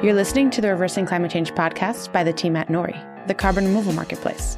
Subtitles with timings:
[0.00, 3.64] You're listening to the Reversing Climate Change podcast by the team at Nori, the carbon
[3.64, 4.56] removal marketplace.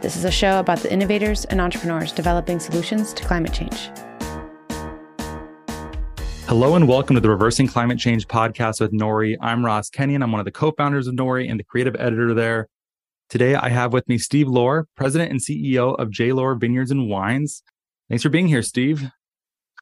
[0.00, 3.90] This is a show about the innovators and entrepreneurs developing solutions to climate change.
[6.46, 9.36] Hello and welcome to the Reversing Climate Change podcast with Nori.
[9.42, 10.22] I'm Ross Kenyon.
[10.22, 12.70] I'm one of the co-founders of Nori and the creative editor there.
[13.28, 16.32] Today I have with me Steve Lohr, president and CEO of J.
[16.32, 17.62] Lohr Vineyards and Wines.
[18.08, 19.10] Thanks for being here, Steve.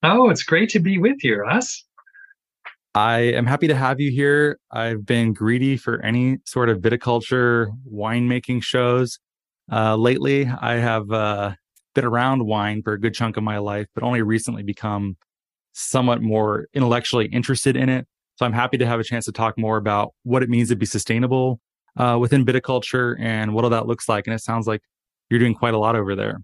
[0.02, 1.85] Oh, it's great to be with you, Ross.
[2.96, 4.58] I am happy to have you here.
[4.70, 9.18] I've been greedy for any sort of viticulture winemaking shows.
[9.70, 11.56] Uh, lately, I have uh,
[11.94, 15.18] been around wine for a good chunk of my life, but only recently become
[15.74, 18.06] somewhat more intellectually interested in it.
[18.36, 20.76] So I'm happy to have a chance to talk more about what it means to
[20.76, 21.60] be sustainable
[21.98, 24.26] uh, within viticulture and what all that looks like.
[24.26, 24.80] And it sounds like
[25.28, 26.38] you're doing quite a lot over there.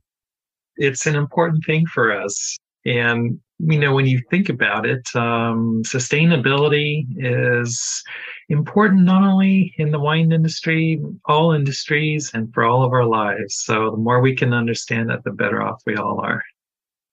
[0.76, 2.58] It's an important thing for us.
[2.84, 8.02] And you know, when you think about it, um, sustainability is
[8.48, 13.62] important not only in the wine industry, all industries, and for all of our lives.
[13.62, 16.42] So the more we can understand that, the better off we all are.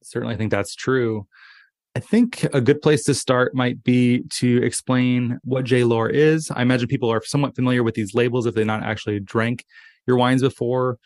[0.02, 1.28] Certainly, I think that's true.
[1.96, 5.84] I think a good place to start might be to explain what J.
[5.84, 6.50] Lohr is.
[6.52, 9.66] I imagine people are somewhat familiar with these labels if they not actually drank
[10.08, 10.98] your wines before.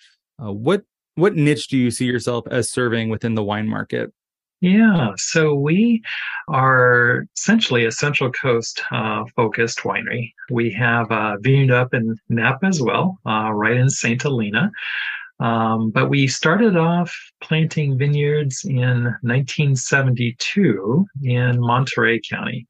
[0.41, 0.83] Uh, what
[1.15, 4.11] what niche do you see yourself as serving within the wine market?
[4.63, 6.01] Yeah, so we
[6.47, 10.31] are essentially a Central Coast uh, focused winery.
[10.49, 14.21] We have a vineyard up in Napa as well, uh, right in St.
[14.21, 14.71] Helena.
[15.41, 22.65] Um, but we started off planting vineyards in 1972 in Monterey County.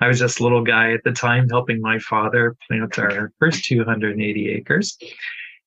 [0.00, 3.66] I was just a little guy at the time helping my father plant our first
[3.66, 4.96] 280 acres.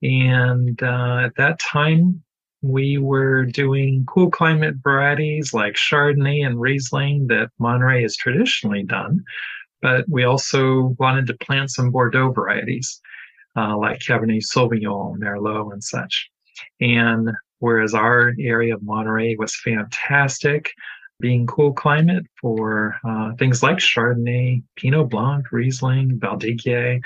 [0.02, 2.24] And uh, at that time,
[2.62, 9.24] we were doing cool climate varieties like Chardonnay and Riesling that Monterey has traditionally done.
[9.82, 13.00] But we also wanted to plant some Bordeaux varieties
[13.56, 16.30] uh, like Cabernet Sauvignon, Merlot, and such.
[16.82, 17.30] And
[17.60, 20.72] whereas our area of Monterey was fantastic,
[21.20, 27.00] being cool climate for uh, things like Chardonnay, Pinot Blanc, Riesling, Valdiguier,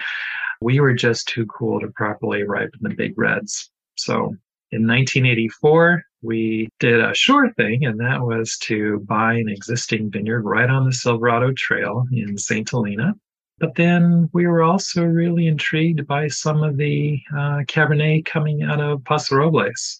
[0.62, 3.72] we were just too cool to properly ripen the big reds.
[3.98, 4.36] So
[4.72, 10.44] in 1984, we did a sure thing, and that was to buy an existing vineyard
[10.44, 12.70] right on the Silverado Trail in St.
[12.70, 13.14] Helena.
[13.60, 18.80] But then we were also really intrigued by some of the uh, Cabernet coming out
[18.80, 20.00] of Paso Robles.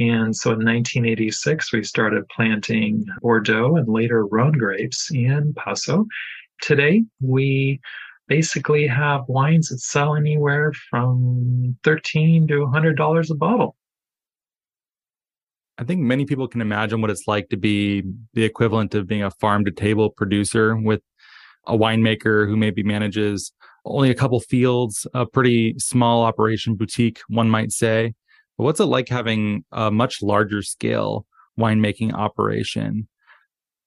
[0.00, 6.06] And so in 1986, we started planting Bordeaux and later Rhone grapes in Paso.
[6.62, 7.80] Today, we
[8.26, 13.76] basically have wines that sell anywhere from 13 to $100 a bottle.
[15.78, 18.02] I think many people can imagine what it's like to be
[18.34, 21.00] the equivalent of being a farm to table producer with
[21.68, 23.52] a winemaker who maybe manages
[23.84, 28.14] only a couple fields, a pretty small operation boutique, one might say.
[28.56, 31.26] But what's it like having a much larger scale
[31.58, 33.06] winemaking operation?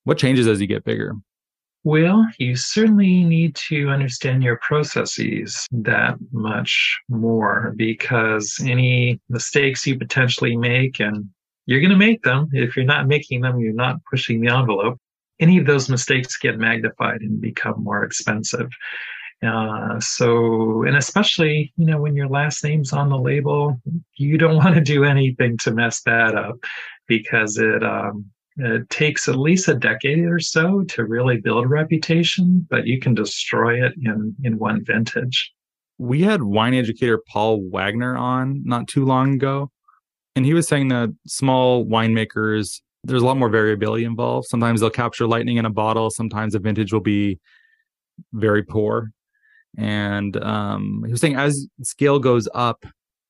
[0.06, 1.14] What changes as you get bigger?
[1.84, 9.98] Well, you certainly need to understand your processes that much more because any mistakes you
[9.98, 11.28] potentially make and
[11.72, 12.50] you're going to make them.
[12.52, 14.98] If you're not making them, you're not pushing the envelope.
[15.40, 18.70] Any of those mistakes get magnified and become more expensive.
[19.42, 23.80] Uh, so, and especially, you know, when your last name's on the label,
[24.18, 26.58] you don't want to do anything to mess that up
[27.08, 28.26] because it, um,
[28.58, 33.00] it takes at least a decade or so to really build a reputation, but you
[33.00, 35.54] can destroy it in, in one vintage.
[35.98, 39.72] We had wine educator Paul Wagner on not too long ago.
[40.36, 44.48] And he was saying that small winemakers, there's a lot more variability involved.
[44.48, 46.10] Sometimes they'll capture lightning in a bottle.
[46.10, 47.40] Sometimes the vintage will be
[48.34, 49.12] very poor.
[49.78, 52.86] And um, he was saying as scale goes up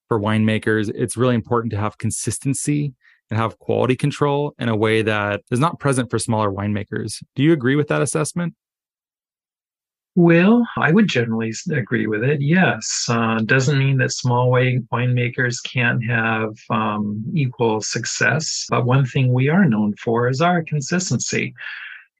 [0.08, 2.94] for winemakers, it's really important to have consistency
[3.30, 7.24] and have quality control in a way that is not present for smaller winemakers.
[7.36, 8.54] Do you agree with that assessment?
[10.16, 12.41] Well, I would generally agree with it.
[12.41, 18.66] Yes, uh, doesn't mean that small wine winemakers can't have um, equal success.
[18.69, 21.53] But one thing we are known for is our consistency.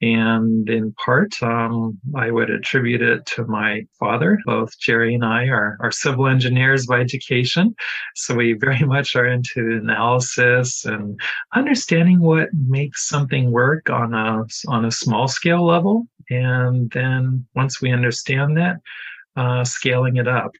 [0.02, 4.36] And in part, um, I would attribute it to my father.
[4.44, 7.76] Both Jerry and I are, are civil engineers by education.
[8.16, 11.18] So we very much are into analysis and
[11.54, 16.08] understanding what makes something work on a, on a small scale level.
[16.28, 18.78] And then once we understand that,
[19.36, 20.52] uh, scaling it up.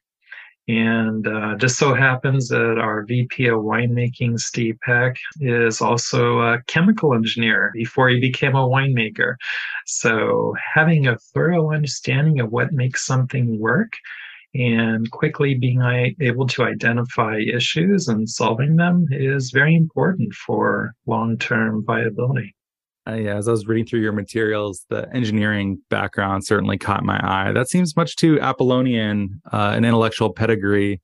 [0.67, 6.61] And uh, just so happens that our VP of winemaking, Steve Peck, is also a
[6.67, 9.35] chemical engineer before he became a winemaker.
[9.85, 13.91] So having a thorough understanding of what makes something work
[14.55, 15.81] and quickly being
[16.21, 22.55] able to identify issues and solving them is very important for long-term viability.
[23.07, 27.19] Uh, yeah, as I was reading through your materials, the engineering background certainly caught my
[27.21, 27.51] eye.
[27.51, 31.01] That seems much too Apollonian, uh, an intellectual pedigree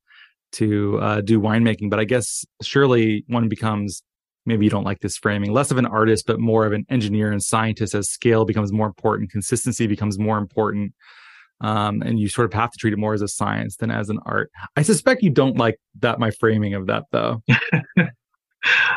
[0.54, 1.90] to uh, do winemaking.
[1.90, 4.02] But I guess surely one becomes
[4.46, 7.32] maybe you don't like this framing less of an artist, but more of an engineer
[7.32, 10.94] and scientist as scale becomes more important, consistency becomes more important.
[11.62, 14.10] Um, and you sort of have to treat it more as a science than as
[14.10, 14.50] an art.
[14.78, 17.44] I suspect you don't like that my framing of that though.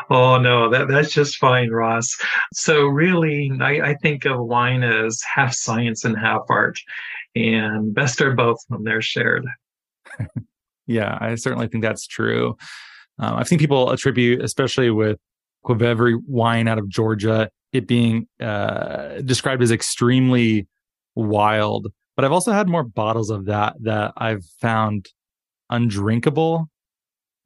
[0.09, 2.15] oh no, that that's just fine, Ross.
[2.53, 6.79] So really, I, I think of wine as half science and half art,
[7.35, 9.45] and best are both when they're shared.
[10.87, 12.57] yeah, I certainly think that's true.
[13.19, 15.19] Um, I've seen people attribute, especially with
[15.65, 20.67] Qvevri wine out of Georgia, it being uh, described as extremely
[21.15, 21.87] wild.
[22.15, 25.07] But I've also had more bottles of that that I've found
[25.69, 26.69] undrinkable.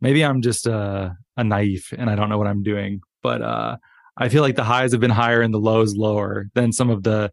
[0.02, 3.02] Maybe I'm just uh, a naive and I don't know what I'm doing.
[3.24, 3.78] But uh,
[4.18, 7.04] I feel like the highs have been higher and the lows lower than some of
[7.04, 7.32] the,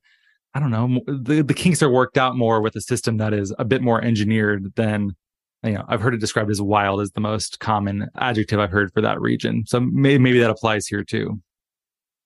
[0.55, 3.53] I don't know, the, the kinks are worked out more with a system that is
[3.59, 5.17] a bit more engineered than,
[5.63, 8.93] you know, I've heard it described as wild as the most common adjective I've heard
[8.93, 9.65] for that region.
[9.67, 11.41] So maybe, maybe that applies here too.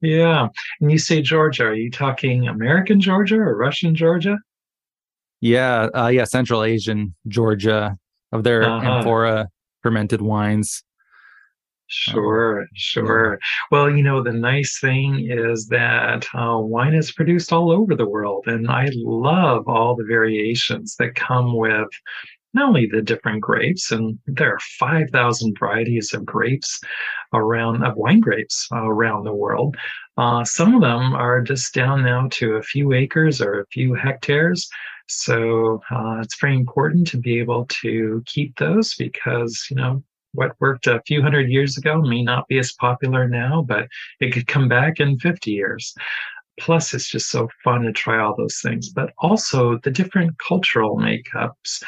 [0.01, 0.49] Yeah.
[0.81, 4.39] And you say Georgia, are you talking American Georgia or Russian Georgia?
[5.41, 5.89] Yeah.
[5.95, 6.25] Uh, yeah.
[6.25, 7.97] Central Asian Georgia
[8.33, 8.99] of their uh-huh.
[8.99, 9.49] amphora
[9.83, 10.83] fermented wines.
[11.91, 13.39] Sure, sure.
[13.71, 18.09] Well, you know, the nice thing is that uh, wine is produced all over the
[18.09, 21.89] world, and I love all the variations that come with
[22.55, 26.81] not only the different grapes, and there are 5,000 varieties of grapes
[27.33, 29.77] around, of wine grapes uh, around the world.
[30.19, 33.95] Uh, some of them are just down now to a few acres or a few
[33.95, 34.69] hectares.
[35.09, 40.03] So uh, it's very important to be able to keep those because, you know,
[40.33, 43.89] what worked a few hundred years ago may not be as popular now, but
[44.21, 45.95] it could come back in 50 years.
[46.61, 50.97] Plus, it's just so fun to try all those things, but also the different cultural
[50.97, 51.83] makeups.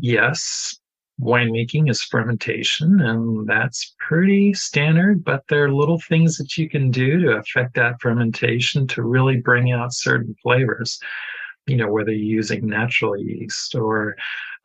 [0.00, 0.78] Yes,
[1.20, 6.90] winemaking is fermentation, and that's pretty standard, but there are little things that you can
[6.90, 10.98] do to affect that fermentation to really bring out certain flavors
[11.66, 14.16] you know, whether you're using natural yeast or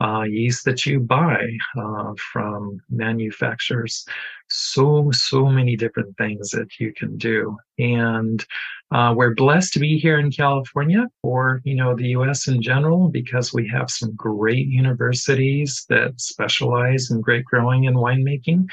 [0.01, 1.47] uh, yeast that you buy
[1.77, 4.05] uh, from manufacturers.
[4.49, 7.57] So, so many different things that you can do.
[7.79, 8.43] And
[8.91, 13.09] uh, we're blessed to be here in California or, you know, the US in general
[13.09, 18.67] because we have some great universities that specialize in grape growing and winemaking.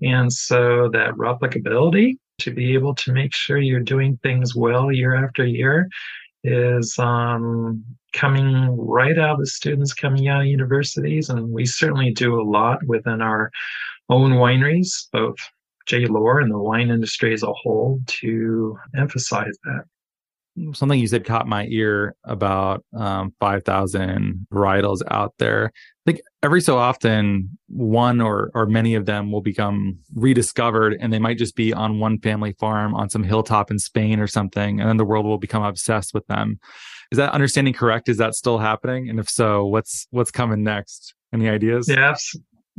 [0.00, 5.14] And so that replicability to be able to make sure you're doing things well year
[5.14, 5.88] after year
[6.44, 11.30] is um, coming right out of students coming out of universities.
[11.30, 13.50] And we certainly do a lot within our
[14.08, 15.36] own wineries, both
[15.86, 16.06] J.
[16.06, 19.84] Lohr and the wine industry as a whole, to emphasize that
[20.74, 25.72] something you said caught my ear about um, 5,000 varietals out there.
[25.74, 31.12] I think every so often, one or, or many of them will become rediscovered and
[31.12, 34.80] they might just be on one family farm on some hilltop in Spain or something.
[34.80, 36.58] And then the world will become obsessed with them.
[37.10, 38.08] Is that understanding correct?
[38.08, 39.08] Is that still happening?
[39.08, 41.14] And if so, what's, what's coming next?
[41.32, 41.88] Any ideas?
[41.88, 42.34] Yes,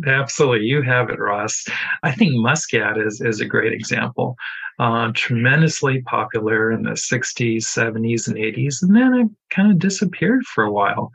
[0.07, 1.65] Absolutely, you have it, Ross.
[2.01, 4.35] I think Muscat is is a great example.
[4.79, 10.43] Uh, tremendously popular in the 60s, 70s, and 80s, and then it kind of disappeared
[10.45, 11.11] for a while.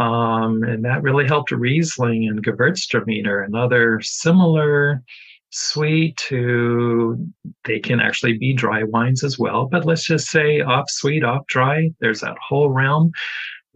[0.00, 5.02] Um, and that really helped Riesling and Gewürztraminer and other similar
[5.50, 7.16] sweet to
[7.64, 9.66] they can actually be dry wines as well.
[9.70, 11.90] But let's just say off sweet, off dry.
[12.00, 13.12] There's that whole realm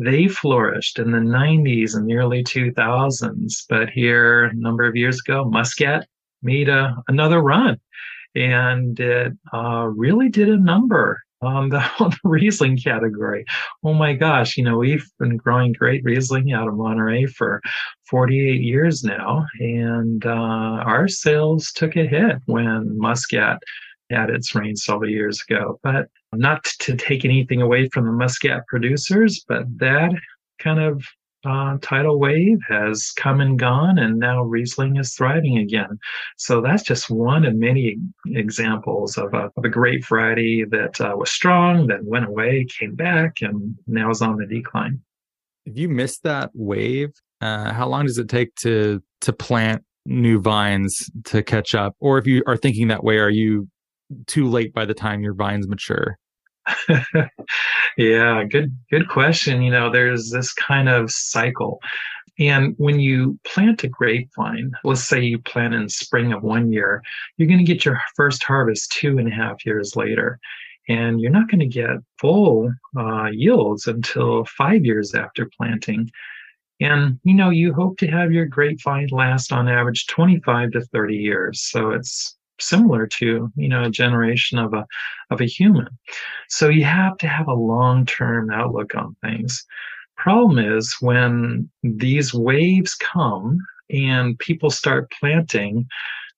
[0.00, 3.64] they flourished in the 90s and the early 2000s.
[3.68, 6.06] But here, a number of years ago, Muscat
[6.42, 7.78] made a, another run
[8.34, 13.44] and it uh, really did a number on the, on the Riesling category.
[13.84, 17.60] Oh my gosh, you know, we've been growing great Riesling out of Monterey for
[18.08, 23.58] 48 years now, and uh, our sales took a hit when Muscat
[24.10, 25.78] had its reign several years ago.
[25.82, 30.12] But not to take anything away from the Muscat producers, but that
[30.58, 31.04] kind of
[31.44, 35.98] uh, tidal wave has come and gone, and now Riesling is thriving again.
[36.36, 37.96] So that's just one of many
[38.26, 42.94] examples of a, of a great variety that uh, was strong, then went away, came
[42.94, 45.00] back, and now is on the decline.
[45.64, 47.10] If you missed that wave,
[47.40, 50.94] uh, how long does it take to to plant new vines
[51.24, 51.94] to catch up?
[52.00, 53.68] Or if you are thinking that way, are you
[54.26, 56.18] too late by the time your vines mature?
[57.96, 59.62] yeah, good good question.
[59.62, 61.80] You know, there's this kind of cycle.
[62.38, 67.02] And when you plant a grapevine, let's say you plant in spring of one year,
[67.36, 70.38] you're going to get your first harvest two and a half years later.
[70.88, 76.10] And you're not going to get full uh, yields until five years after planting.
[76.80, 81.14] And, you know, you hope to have your grapevine last on average 25 to 30
[81.14, 81.60] years.
[81.60, 84.86] So it's similar to, you know, a generation of a,
[85.30, 85.88] of a human.
[86.48, 89.64] So you have to have a long-term outlook on things.
[90.16, 93.58] Problem is when these waves come
[93.90, 95.86] and people start planting,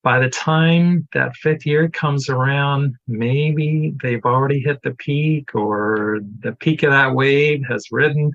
[0.02, 6.20] by the time that fifth year comes around, maybe they've already hit the peak or
[6.40, 8.32] the peak of that wave has ridden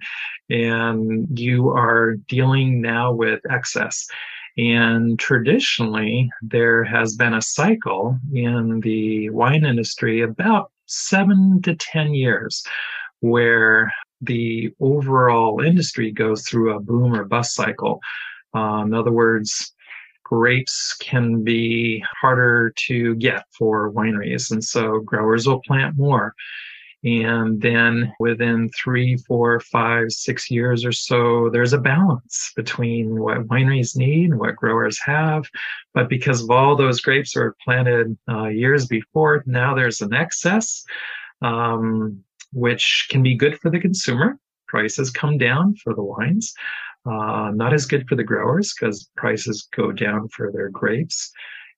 [0.49, 4.07] and you are dealing now with excess.
[4.57, 12.13] And traditionally, there has been a cycle in the wine industry about seven to 10
[12.13, 12.63] years
[13.19, 17.99] where the overall industry goes through a boom or bust cycle.
[18.55, 19.73] Uh, in other words,
[20.23, 24.51] grapes can be harder to get for wineries.
[24.51, 26.33] And so growers will plant more.
[27.03, 33.47] And then within three, four, five, six years or so, there's a balance between what
[33.47, 35.45] wineries need and what growers have.
[35.93, 40.83] But because of all those grapes were planted uh, years before, now there's an excess,
[41.41, 44.39] um, which can be good for the consumer.
[44.67, 46.53] Prices come down for the wines.
[47.05, 51.31] Uh, not as good for the growers because prices go down for their grapes.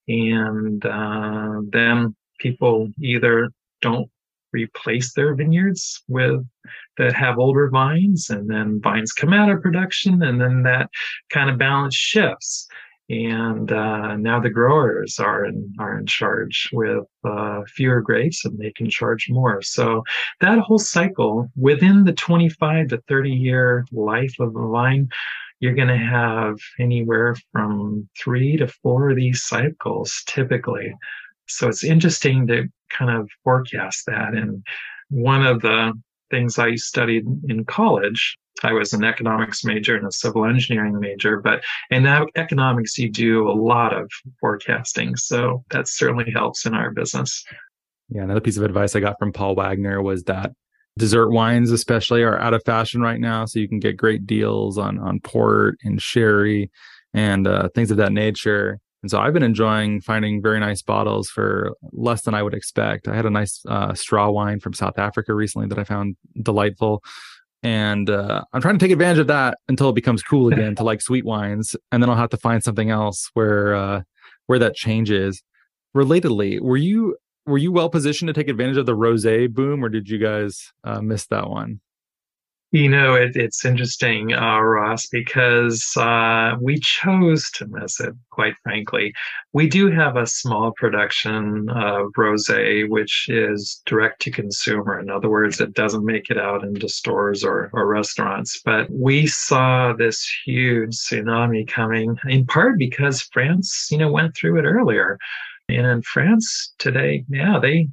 [0.07, 3.49] And uh, then people either
[3.81, 4.09] don't
[4.51, 6.45] replace their vineyards with
[6.97, 10.89] that have older vines and then vines come out of production and then that
[11.29, 12.67] kind of balance shifts.
[13.09, 18.59] And uh, now the growers are in are in charge with uh, fewer grapes and
[18.59, 19.63] they can charge more.
[19.63, 20.03] So
[20.41, 25.09] that whole cycle within the 25 to 30 year life of a vine
[25.59, 30.93] you're going to have anywhere from three to four of these cycles typically
[31.49, 34.63] so it's interesting to kind of forecast that and
[35.09, 35.93] one of the
[36.29, 41.39] things I studied in college I was an economics major and a civil engineering major,
[41.39, 45.15] but in economics, you do a lot of forecasting.
[45.15, 47.43] So that certainly helps in our business.
[48.09, 48.23] Yeah.
[48.23, 50.51] Another piece of advice I got from Paul Wagner was that
[50.97, 53.45] dessert wines, especially, are out of fashion right now.
[53.45, 56.71] So you can get great deals on, on port and sherry
[57.13, 58.79] and uh, things of that nature.
[59.01, 63.07] And so I've been enjoying finding very nice bottles for less than I would expect.
[63.07, 67.01] I had a nice uh, straw wine from South Africa recently that I found delightful
[67.61, 70.83] and uh, I'm trying to take advantage of that until it becomes cool again to
[70.83, 74.01] like sweet wines, and then I'll have to find something else where uh,
[74.47, 75.43] where that changes.
[75.95, 79.89] Relatedly, were you were you well positioned to take advantage of the rosé boom, or
[79.89, 81.81] did you guys uh, miss that one?
[82.71, 88.53] You know, it, it's interesting, uh, Ross, because uh, we chose to miss it, quite
[88.61, 89.11] frankly.
[89.53, 94.99] We do have a small production of rosé, which is direct to consumer.
[94.99, 98.61] In other words, it doesn't make it out into stores or, or restaurants.
[98.63, 104.59] But we saw this huge tsunami coming, in part because France, you know, went through
[104.59, 105.17] it earlier.
[105.69, 107.89] And in France today, yeah, they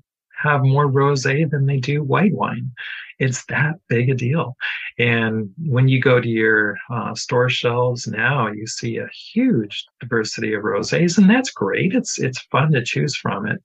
[0.46, 2.72] have more rosé than they do white wine.
[3.18, 4.56] It's that big a deal.
[4.98, 10.52] And when you go to your uh, store shelves now, you see a huge diversity
[10.52, 11.94] of rosés, and that's great.
[11.94, 13.62] It's it's fun to choose from it.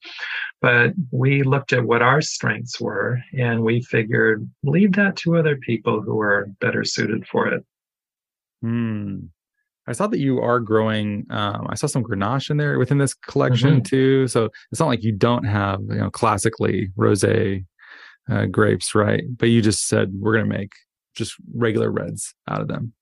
[0.62, 5.58] But we looked at what our strengths were, and we figured leave that to other
[5.58, 7.66] people who are better suited for it.
[8.62, 9.18] Hmm.
[9.92, 11.26] I saw that you are growing.
[11.30, 13.82] Um, I saw some Grenache in there within this collection mm-hmm.
[13.82, 14.28] too.
[14.30, 17.66] So it's not like you don't have, you know, classically rosé
[18.32, 19.24] uh, grapes, right?
[19.38, 20.72] But you just said we're going to make
[21.14, 22.94] just regular reds out of them.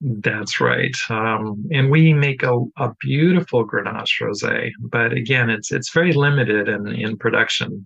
[0.00, 0.94] That's right.
[1.10, 6.68] Um, and we make a, a beautiful Grenache rosé, but again, it's it's very limited
[6.68, 7.84] in, in production.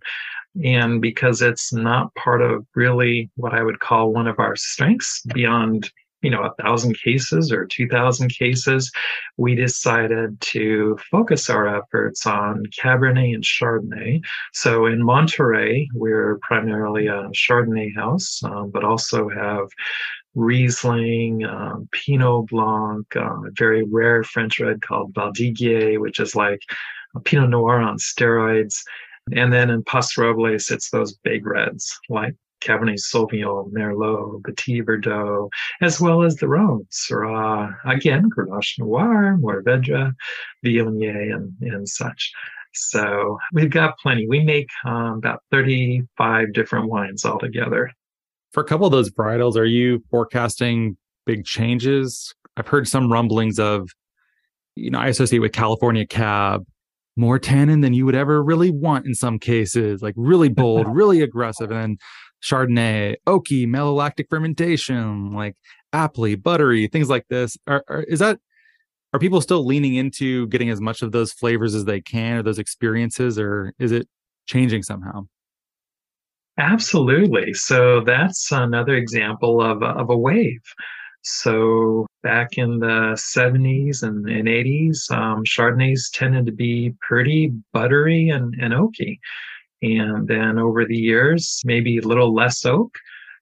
[0.62, 5.22] And because it's not part of really what I would call one of our strengths
[5.34, 5.90] beyond
[6.26, 8.90] you know, a thousand cases or 2000 cases,
[9.36, 14.20] we decided to focus our efforts on Cabernet and Chardonnay.
[14.52, 19.68] So in Monterey, we're primarily a Chardonnay house, um, but also have
[20.34, 26.58] Riesling, um, Pinot Blanc, um, a very rare French red called Valdiguier, which is like
[27.14, 28.82] a Pinot Noir on steroids.
[29.30, 32.34] And then in Paso Robles, it's those big reds like
[32.66, 35.48] Cabernet Sauvignon, Merlot, Petit Verdot,
[35.80, 40.12] as well as the Rhone, Syrah, again, Grenache Noir, Mourvedre,
[40.64, 42.32] Viognier, and, and such.
[42.74, 44.26] So we've got plenty.
[44.28, 47.90] We make um, about 35 different wines altogether.
[48.52, 52.34] For a couple of those varietals, are you forecasting big changes?
[52.56, 53.88] I've heard some rumblings of,
[54.76, 56.64] you know, I associate with California Cab
[57.16, 61.22] more tannin than you would ever really want in some cases, like really bold, really
[61.22, 61.70] aggressive.
[61.70, 61.96] And then
[62.46, 65.56] Chardonnay, oaky, malolactic fermentation, like
[65.92, 67.56] appley, buttery, things like this.
[67.66, 68.38] Are, are, is that
[69.12, 72.42] are people still leaning into getting as much of those flavors as they can or
[72.42, 74.08] those experiences, or is it
[74.46, 75.26] changing somehow?
[76.58, 77.52] Absolutely.
[77.52, 80.62] So that's another example of, of a wave.
[81.22, 88.28] So back in the 70s and, and 80s, um, Chardonnays tended to be pretty buttery
[88.28, 89.18] and, and oaky.
[89.82, 92.96] And then over the years, maybe a little less oak.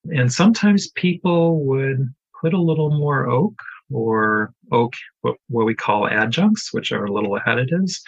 [0.06, 3.54] And sometimes people would put a little more oak
[3.90, 8.00] or oak, what, we call adjuncts, which are little additives.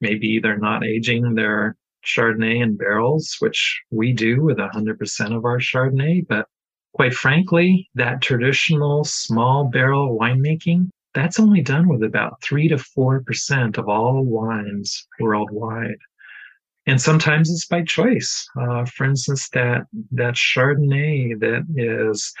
[0.00, 5.58] Maybe they're not aging their Chardonnay in barrels, which we do with 100% of our
[5.58, 6.46] Chardonnay, but
[6.94, 13.78] quite frankly, that traditional small barrel winemaking, that's only done with about 3 to 4%
[13.78, 15.98] of all wines worldwide.
[16.90, 18.48] And sometimes it's by choice.
[18.60, 22.32] Uh, for instance, that, that Chardonnay that is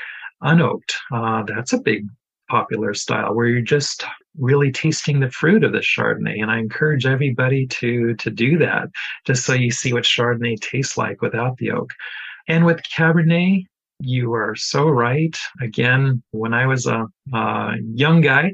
[0.42, 2.04] unoaked, uh, that's a big
[2.48, 4.04] popular style where you're just
[4.36, 6.42] really tasting the fruit of the Chardonnay.
[6.42, 8.88] And I encourage everybody to, to do that
[9.24, 11.92] just so you see what Chardonnay tastes like without the oak.
[12.48, 13.66] And with Cabernet,
[14.00, 15.36] you are so right.
[15.60, 17.06] Again, when I was a
[17.94, 18.50] young guy,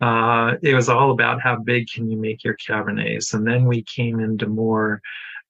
[0.00, 3.34] uh, it was all about how big can you make your Cabernets.
[3.34, 5.00] And then we came into more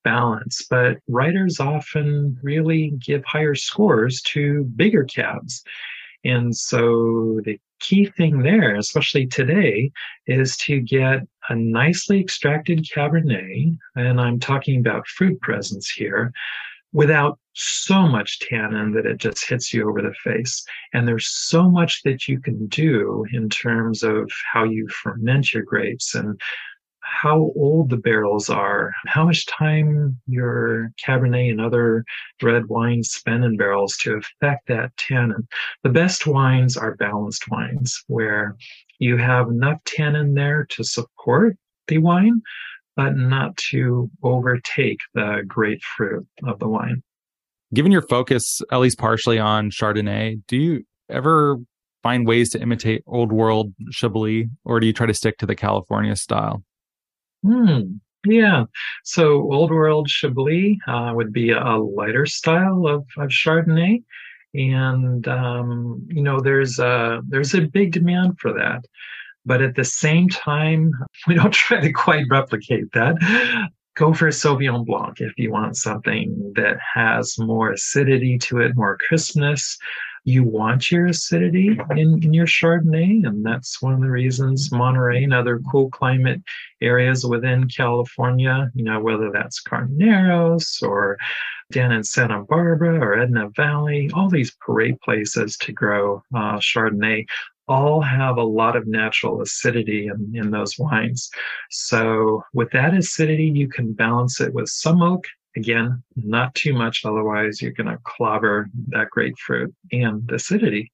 [0.03, 0.65] balance.
[0.69, 5.63] But writers often really give higher scores to bigger cabs.
[6.23, 9.91] And so the key thing there, especially today,
[10.27, 16.31] is to get a nicely extracted Cabernet, and I'm talking about fruit presence here,
[16.93, 20.63] without so much tannin that it just hits you over the face.
[20.93, 25.63] And there's so much that you can do in terms of how you ferment your
[25.63, 26.39] grapes and
[27.11, 32.05] how old the barrels are, how much time your Cabernet and other
[32.41, 35.47] red wines spend in barrels to affect that tannin.
[35.83, 38.55] The best wines are balanced wines where
[38.99, 42.41] you have enough tannin there to support the wine,
[42.95, 47.03] but not to overtake the grapefruit of the wine.
[47.73, 51.57] Given your focus, at least partially on Chardonnay, do you ever
[52.03, 55.55] find ways to imitate old world Chablis, or do you try to stick to the
[55.55, 56.63] California style?
[57.43, 57.93] Hmm.
[58.25, 58.65] Yeah.
[59.03, 64.03] So old world Chablis uh, would be a lighter style of, of Chardonnay.
[64.53, 68.85] And, um, you know, there's a, there's a big demand for that.
[69.45, 70.91] But at the same time,
[71.27, 73.15] we don't try to quite replicate that.
[73.97, 78.75] Go for a Sauvignon Blanc if you want something that has more acidity to it,
[78.75, 79.77] more crispness.
[80.23, 85.23] You want your acidity in, in your Chardonnay, and that's one of the reasons Monterey
[85.23, 86.41] and other cool climate
[86.79, 91.17] areas within California, you know, whether that's Carneros or
[91.71, 97.25] down in Santa Barbara or Edna Valley, all these great places to grow uh, Chardonnay
[97.67, 101.29] all have a lot of natural acidity in, in those wines.
[101.69, 105.25] So with that acidity, you can balance it with some oak.
[105.55, 110.91] Again, not too much, otherwise you're going to clobber that grapefruit and acidity.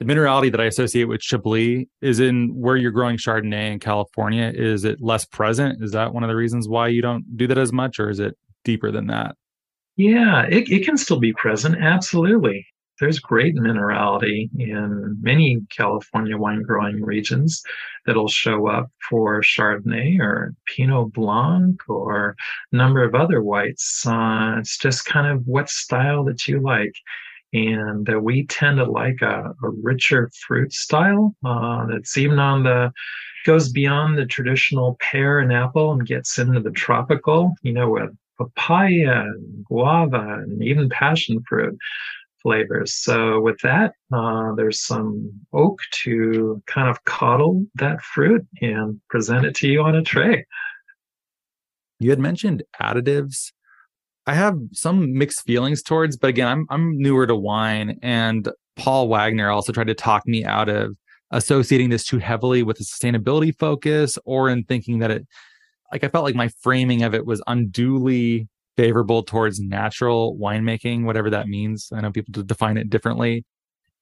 [0.00, 4.52] The minerality that I associate with Chablis is in where you're growing Chardonnay in California.
[4.54, 5.82] Is it less present?
[5.82, 8.20] Is that one of the reasons why you don't do that as much, or is
[8.20, 9.34] it deeper than that?
[9.96, 11.76] Yeah, it, it can still be present.
[11.80, 12.66] Absolutely
[13.00, 17.62] there's great minerality in many California wine growing regions
[18.06, 22.36] that'll show up for Chardonnay or Pinot Blanc or
[22.72, 24.06] a number of other whites.
[24.06, 26.94] Uh, it's just kind of what style that you like.
[27.52, 32.64] And uh, we tend to like a, a richer fruit style uh, that's even on
[32.64, 32.92] the
[33.44, 38.10] goes beyond the traditional pear and apple and gets into the tropical, you know, with
[38.36, 41.78] papaya and guava and even passion fruit
[42.46, 42.94] flavors.
[42.94, 49.44] So with that, uh, there's some oak to kind of coddle that fruit and present
[49.44, 50.46] it to you on a tray.
[51.98, 53.50] You had mentioned additives.
[54.28, 59.08] I have some mixed feelings towards, but again, I'm I'm newer to wine, and Paul
[59.08, 60.96] Wagner also tried to talk me out of
[61.32, 65.26] associating this too heavily with a sustainability focus, or in thinking that it,
[65.90, 71.30] like I felt like my framing of it was unduly favorable towards natural winemaking, whatever
[71.30, 71.88] that means.
[71.92, 73.44] I know people define it differently.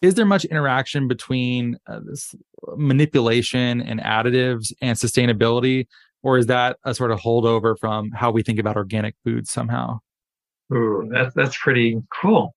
[0.03, 2.35] Is there much interaction between uh, this
[2.77, 5.87] manipulation and additives and sustainability,
[6.23, 10.01] or is that a sort of holdover from how we think about organic foods somehow?
[10.73, 12.55] Ooh, that, that's pretty cool.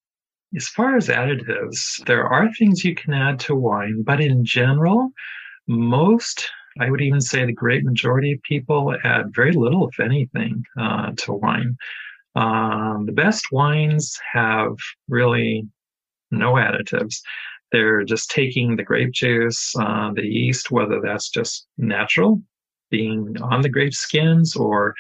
[0.55, 5.09] As far as additives, there are things you can add to wine, but in general,
[5.67, 6.49] most,
[6.79, 11.11] I would even say the great majority of people add very little, if anything, uh,
[11.17, 11.75] to wine.
[12.37, 14.75] Um, the best wines have
[15.09, 15.67] really
[16.29, 17.15] no additives.
[17.71, 22.41] They're just taking the grape juice, uh, the yeast, whether that's just natural,
[22.91, 24.93] being on the grape skins, or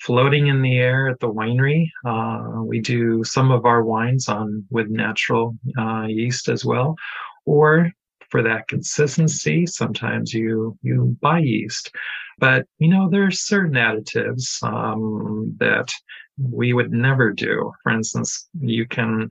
[0.00, 1.90] floating in the air at the winery.
[2.06, 6.96] Uh, we do some of our wines on with natural uh, yeast as well,
[7.44, 7.92] or
[8.30, 11.94] for that consistency, sometimes you you buy yeast.
[12.38, 15.92] But you know, there are certain additives um, that
[16.40, 17.72] we would never do.
[17.82, 19.30] For instance, you can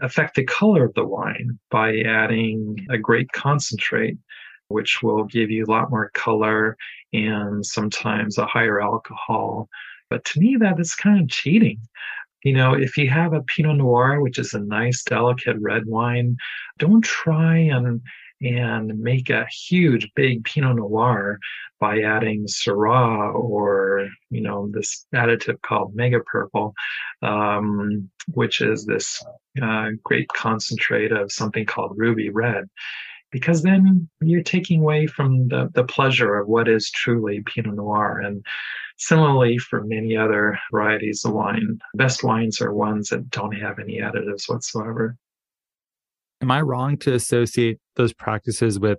[0.00, 4.18] affect the color of the wine by adding a grape concentrate
[4.68, 6.76] which will give you a lot more color
[7.12, 9.68] and sometimes a higher alcohol
[10.10, 11.80] but to me, that is kind of cheating.
[12.44, 16.36] You know, if you have a Pinot Noir, which is a nice, delicate red wine,
[16.78, 18.00] don't try and
[18.44, 21.38] and make a huge, big Pinot Noir
[21.80, 26.74] by adding Syrah or you know this additive called Mega Purple,
[27.22, 29.22] um, which is this
[29.62, 32.68] uh, great concentrate of something called Rubired
[33.30, 38.20] because then you're taking away from the, the pleasure of what is truly Pinot Noir.
[38.20, 38.44] And
[38.96, 43.98] Similarly, for many other varieties of wine, best wines are ones that don't have any
[43.98, 45.16] additives whatsoever.
[46.44, 48.98] Am I wrong to associate those practices with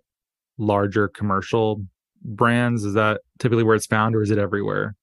[0.57, 1.85] larger commercial
[2.23, 2.83] brands?
[2.83, 4.95] Is that typically where it's found, or is it everywhere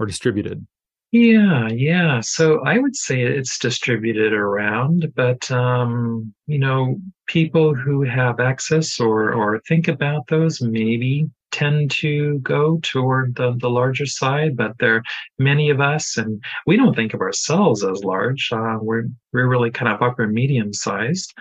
[0.00, 0.66] or distributed?
[1.12, 2.18] Yeah, yeah.
[2.20, 6.96] So I would say it's distributed around, but um, you know,
[7.28, 13.56] people who have access or or think about those maybe tend to go toward the,
[13.60, 15.02] the larger side, but there are
[15.38, 18.48] many of us, and we don't think of ourselves as large.
[18.50, 21.32] Uh, we're we're really kind of upper medium sized,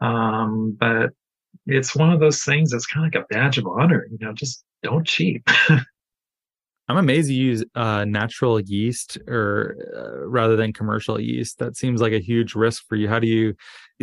[0.00, 1.10] um, but
[1.66, 4.06] it's one of those things that's kind of like a badge of honor.
[4.10, 5.42] You know, just don't cheat.
[6.90, 11.58] I'm amazed you use uh, natural yeast or uh, rather than commercial yeast.
[11.58, 13.08] That seems like a huge risk for you.
[13.08, 13.54] How do you,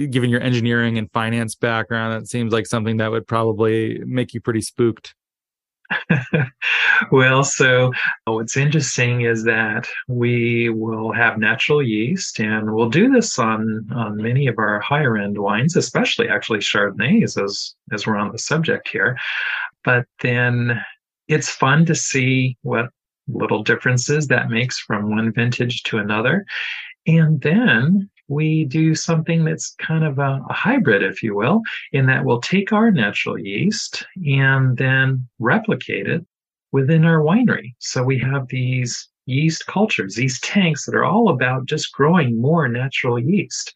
[0.09, 4.41] given your engineering and finance background, that seems like something that would probably make you
[4.41, 5.15] pretty spooked.
[7.11, 7.91] well, so
[8.27, 13.87] uh, what's interesting is that we will have natural yeast, and we'll do this on
[13.93, 18.39] on many of our higher end wines, especially actually Chardonnays, as as we're on the
[18.39, 19.17] subject here.
[19.83, 20.81] But then
[21.27, 22.89] it's fun to see what
[23.27, 26.45] little differences that makes from one vintage to another.
[27.07, 31.61] And then we do something that's kind of a, a, hybrid, if you will,
[31.91, 36.25] in that we'll take our natural yeast and then replicate it
[36.71, 37.75] within our winery.
[37.79, 42.67] So we have these yeast cultures, these tanks that are all about just growing more
[42.67, 43.73] natural yeast.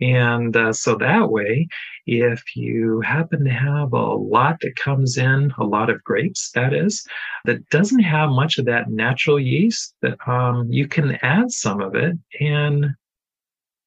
[0.00, 1.68] And uh, so that way,
[2.06, 6.74] if you happen to have a lot that comes in, a lot of grapes, that
[6.74, 7.06] is,
[7.44, 11.94] that doesn't have much of that natural yeast, that um, you can add some of
[11.94, 12.86] it and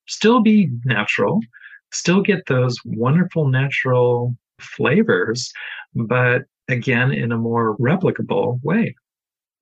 [0.07, 1.39] still be natural,
[1.91, 5.51] still get those wonderful natural flavors,
[5.95, 8.95] but again, in a more replicable way.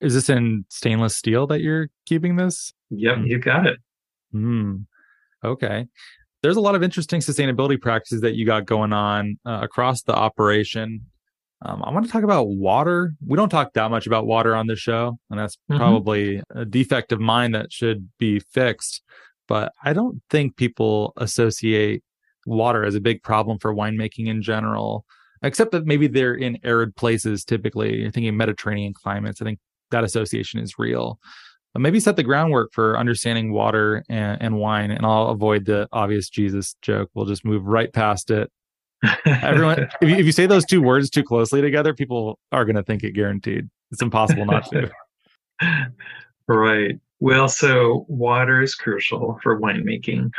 [0.01, 2.73] Is this in stainless steel that you're keeping this?
[2.89, 3.27] Yep, mm.
[3.27, 3.79] you got it.
[4.31, 4.77] Hmm.
[5.43, 5.85] Okay.
[6.43, 10.13] There's a lot of interesting sustainability practices that you got going on uh, across the
[10.13, 11.01] operation.
[11.63, 13.13] Um, I want to talk about water.
[13.25, 15.77] We don't talk that much about water on the show, and that's mm-hmm.
[15.77, 19.01] probably a defect of mine that should be fixed
[19.47, 22.03] but I don't think people associate
[22.45, 25.05] water as a big problem for winemaking in general,
[25.41, 28.01] except that maybe they're in arid places typically.
[28.01, 29.41] You're thinking Mediterranean climates.
[29.41, 29.59] I think
[29.91, 31.19] that association is real.
[31.73, 35.89] But maybe set the groundwork for understanding water and, and wine, and I'll avoid the
[35.91, 37.09] obvious Jesus joke.
[37.13, 38.49] We'll just move right past it.
[39.25, 42.77] Everyone, if you, if you say those two words too closely together, people are going
[42.77, 43.69] to think it guaranteed.
[43.91, 44.89] It's impossible not to.
[46.47, 46.99] right.
[47.19, 50.31] Well, so water is crucial for winemaking.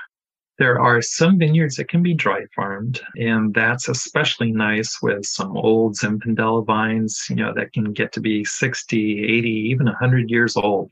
[0.58, 5.54] There are some vineyards that can be dry farmed, and that's especially nice with some
[5.56, 10.56] old Zinfandel vines, you know, that can get to be 60, 80, even 100 years
[10.56, 10.90] old.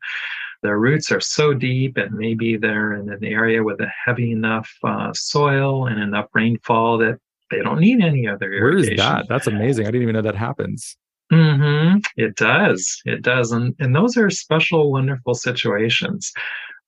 [0.63, 4.71] Their roots are so deep, and maybe they're in an area with a heavy enough
[4.83, 7.19] uh, soil and enough rainfall that
[7.51, 8.97] they don't need any other irrigation.
[8.97, 9.27] Where is that?
[9.29, 9.87] That's amazing.
[9.87, 10.97] I didn't even know that happens.
[11.33, 11.99] Mm-hmm.
[12.17, 13.01] It does.
[13.05, 13.53] It does.
[13.53, 16.33] And, and those are special, wonderful situations.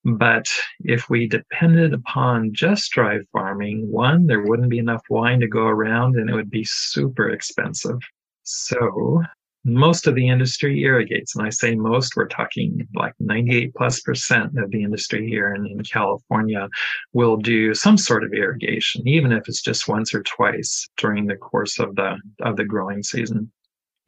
[0.05, 0.47] But
[0.81, 5.67] if we depended upon just dry farming, one, there wouldn't be enough wine to go
[5.67, 7.99] around and it would be super expensive.
[8.45, 9.23] So
[9.65, 11.35] most of the industry irrigates.
[11.35, 15.67] And I say most, we're talking like 98 plus percent of the industry here in,
[15.67, 16.69] in California
[17.13, 21.35] will do some sort of irrigation, even if it's just once or twice during the
[21.35, 23.51] course of the, of the growing season.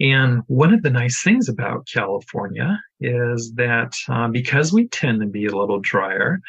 [0.01, 5.27] And one of the nice things about California is that uh, because we tend to
[5.27, 6.41] be a little drier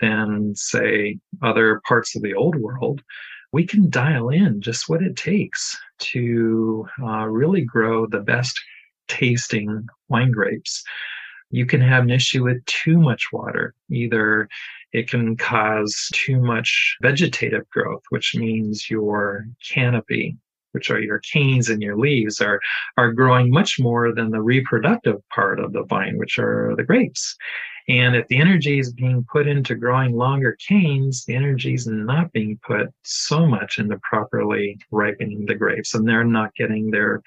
[0.00, 3.02] than, say, other parts of the old world,
[3.52, 8.58] we can dial in just what it takes to uh, really grow the best
[9.06, 10.82] tasting wine grapes.
[11.50, 13.74] You can have an issue with too much water.
[13.90, 14.48] Either
[14.92, 20.36] it can cause too much vegetative growth, which means your canopy
[20.74, 22.60] which are your canes and your leaves, are,
[22.98, 27.36] are growing much more than the reproductive part of the vine, which are the grapes.
[27.86, 32.32] And if the energy is being put into growing longer canes, the energy is not
[32.32, 37.22] being put so much into properly ripening the grapes, and they're not getting their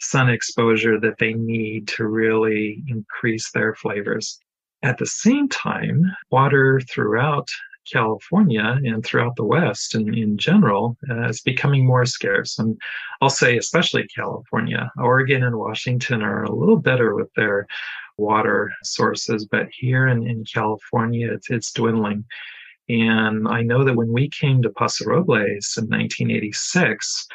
[0.00, 4.38] sun exposure that they need to really increase their flavors.
[4.82, 7.48] At the same time, water throughout
[7.90, 12.58] California and throughout the West and in general uh, is becoming more scarce.
[12.58, 12.80] And
[13.20, 17.66] I'll say, especially California, Oregon and Washington are a little better with their
[18.18, 22.24] water sources, but here in, in California, it's, it's dwindling.
[22.88, 27.26] And I know that when we came to Paso Robles in 1986,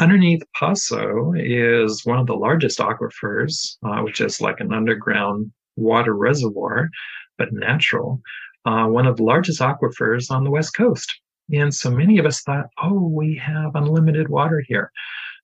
[0.00, 6.14] underneath Paso is one of the largest aquifers, uh, which is like an underground water
[6.14, 6.88] reservoir,
[7.36, 8.20] but natural
[8.68, 11.10] uh, one of the largest aquifers on the West Coast.
[11.50, 14.92] And so many of us thought, oh, we have unlimited water here.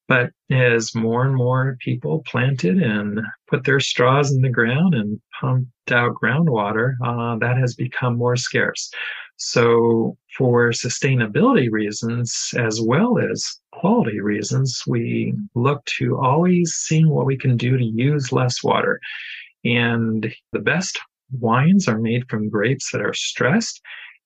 [0.07, 5.19] But as more and more people planted and put their straws in the ground and
[5.41, 8.91] pumped out groundwater, uh, that has become more scarce.
[9.37, 17.27] So, for sustainability reasons as well as quality reasons, we look to always seeing what
[17.27, 19.01] we can do to use less water.
[19.65, 21.01] And the best
[21.41, 23.81] wines are made from grapes that are stressed.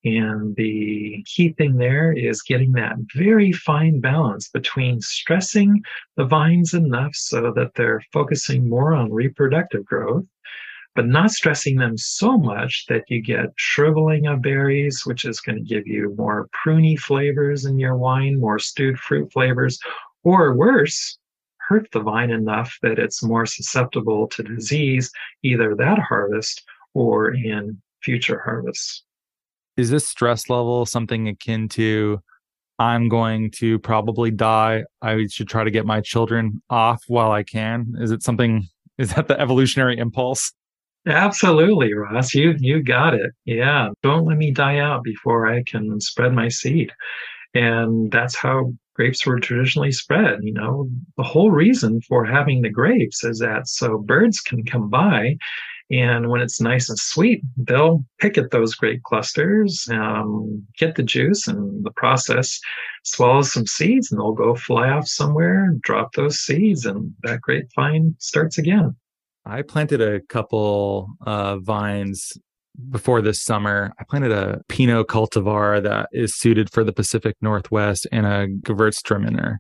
[0.05, 5.83] And the key thing there is getting that very fine balance between stressing
[6.17, 10.25] the vines enough so that they're focusing more on reproductive growth,
[10.95, 15.59] but not stressing them so much that you get shriveling of berries, which is going
[15.59, 19.81] to give you more pruny flavors in your wine, more stewed fruit flavors,
[20.23, 21.19] or worse,
[21.69, 25.11] hurt the vine enough that it's more susceptible to disease,
[25.43, 29.03] either that harvest or in future harvests.
[29.77, 32.21] Is this stress level something akin to
[32.79, 34.85] I'm going to probably die.
[35.03, 37.93] I should try to get my children off while I can.
[37.99, 40.53] Is it something is that the evolutionary impulse?
[41.07, 42.35] Absolutely, Ross.
[42.35, 43.33] You you got it.
[43.45, 43.91] Yeah.
[44.03, 46.93] Don't let me die out before I can spread my seed.
[47.55, 50.41] And that's how grapes were traditionally spread.
[50.43, 54.91] You know, the whole reason for having the grapes is that so birds can come
[54.91, 55.37] by
[55.91, 61.03] and when it's nice and sweet, they'll pick at those grape clusters, um, get the
[61.03, 62.61] juice and the process,
[63.05, 67.41] swallow some seeds, and they'll go fly off somewhere, and drop those seeds, and that
[67.41, 68.95] grapevine starts again.
[69.47, 72.33] I planted a couple uh, vines
[72.91, 73.93] before this summer.
[73.99, 79.57] I planted a Pinot cultivar that is suited for the Pacific Northwest and a Gewürztraminer.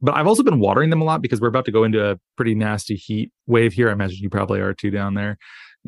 [0.00, 2.16] But I've also been watering them a lot because we're about to go into a
[2.36, 3.90] pretty nasty heat wave here.
[3.90, 5.38] I imagine you probably are too down there.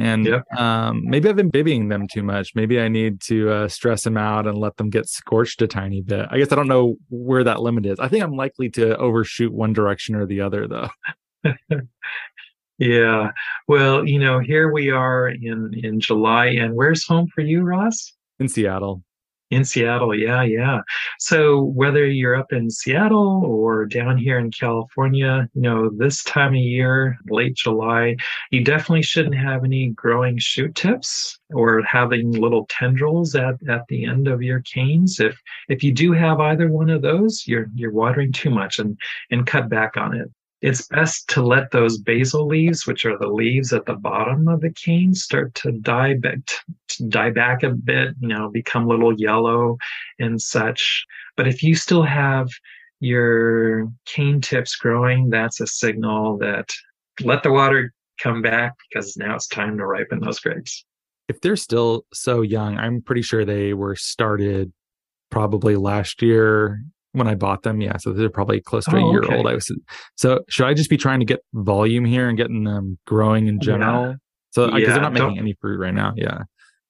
[0.01, 0.41] And yeah.
[0.57, 2.55] um, maybe I've been babying them too much.
[2.55, 6.01] Maybe I need to uh, stress them out and let them get scorched a tiny
[6.01, 6.27] bit.
[6.31, 8.01] I guess I don't know where that limit is.
[8.01, 10.89] I think I'm likely to overshoot one direction or the other, though.
[12.79, 13.33] yeah.
[13.69, 18.15] Well, you know, here we are in in July, and where's home for you, Ross?
[18.39, 19.03] In Seattle.
[19.51, 20.81] In Seattle, yeah, yeah.
[21.19, 26.53] So whether you're up in Seattle or down here in California, you know, this time
[26.53, 28.15] of year, late July,
[28.53, 34.05] you definitely shouldn't have any growing shoot tips or having little tendrils at, at the
[34.05, 35.19] end of your canes.
[35.19, 35.37] If
[35.69, 38.97] if you do have either one of those, you're you're watering too much and
[39.33, 40.31] and cut back on it
[40.63, 44.61] it's best to let those basal leaves, which are the leaves at the bottom of
[44.61, 46.39] the cane, start to die back,
[47.09, 49.79] die back a bit, you know, become a little yellow
[50.19, 51.05] and such.
[51.37, 52.49] But if you still have
[53.01, 56.69] your cane tips growing, that's a signal that
[57.23, 60.85] let the water come back because now it's time to ripen those grapes.
[61.29, 64.73] If they're still so young, I'm pretty sure they were started
[65.31, 67.81] probably last year when I bought them.
[67.81, 69.37] Yeah, so they're probably close to oh, a year okay.
[69.37, 69.47] old.
[69.47, 69.71] I was
[70.17, 73.61] so should I just be trying to get volume here and getting them growing in
[73.61, 74.11] general?
[74.11, 74.15] Yeah.
[74.51, 76.13] So because yeah, they're not making any fruit right now.
[76.17, 76.43] Yeah.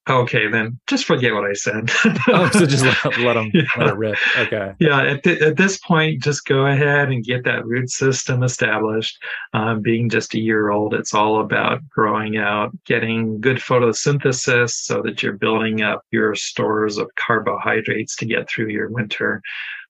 [0.09, 1.91] Okay, then just forget what I said.
[2.29, 3.63] oh, so just let, let them yeah.
[3.77, 4.17] let it rip.
[4.39, 4.73] Okay.
[4.81, 9.23] Yeah, at, th- at this point, just go ahead and get that root system established.
[9.53, 15.03] Um, being just a year old, it's all about growing out, getting good photosynthesis so
[15.03, 19.43] that you're building up your stores of carbohydrates to get through your winter.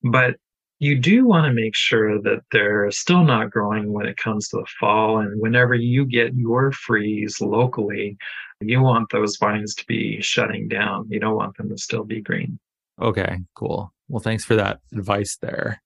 [0.02, 0.36] But
[0.78, 4.56] you do want to make sure that they're still not growing when it comes to
[4.56, 5.18] the fall.
[5.18, 8.16] And whenever you get your freeze locally,
[8.60, 11.06] you want those vines to be shutting down.
[11.10, 12.58] You don't want them to still be green.
[13.00, 13.92] Okay, cool.
[14.08, 15.82] Well, thanks for that advice there.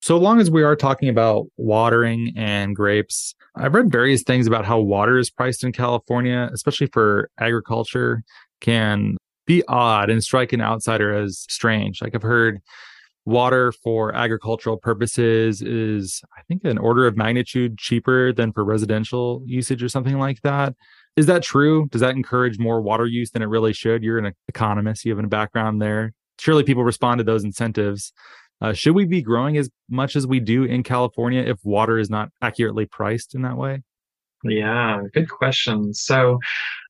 [0.00, 4.64] So long as we are talking about watering and grapes, I've read various things about
[4.64, 8.22] how water is priced in California, especially for agriculture,
[8.60, 9.16] can
[9.46, 12.00] be odd and strike an outsider as strange.
[12.00, 12.60] Like I've heard
[13.28, 19.42] water for agricultural purposes is, I think, an order of magnitude cheaper than for residential
[19.44, 20.74] usage or something like that.
[21.14, 21.88] Is that true?
[21.90, 24.02] Does that encourage more water use than it really should?
[24.02, 26.14] You're an economist, you have a background there.
[26.38, 28.12] Surely people respond to those incentives.
[28.62, 32.08] Uh, should we be growing as much as we do in California if water is
[32.08, 33.82] not accurately priced in that way?
[34.44, 35.92] Yeah, good question.
[35.94, 36.38] So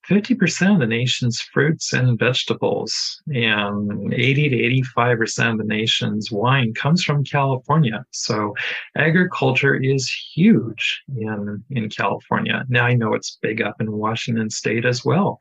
[0.09, 6.73] 50% of the nation's fruits and vegetables and 80 to 85% of the nation's wine
[6.75, 8.05] comes from California.
[8.11, 8.55] So
[8.97, 12.65] agriculture is huge in, in California.
[12.69, 15.39] Now I know it's big up in Washington state as well.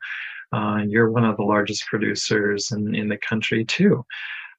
[0.52, 4.04] Uh, you're one of the largest producers in, in the country too.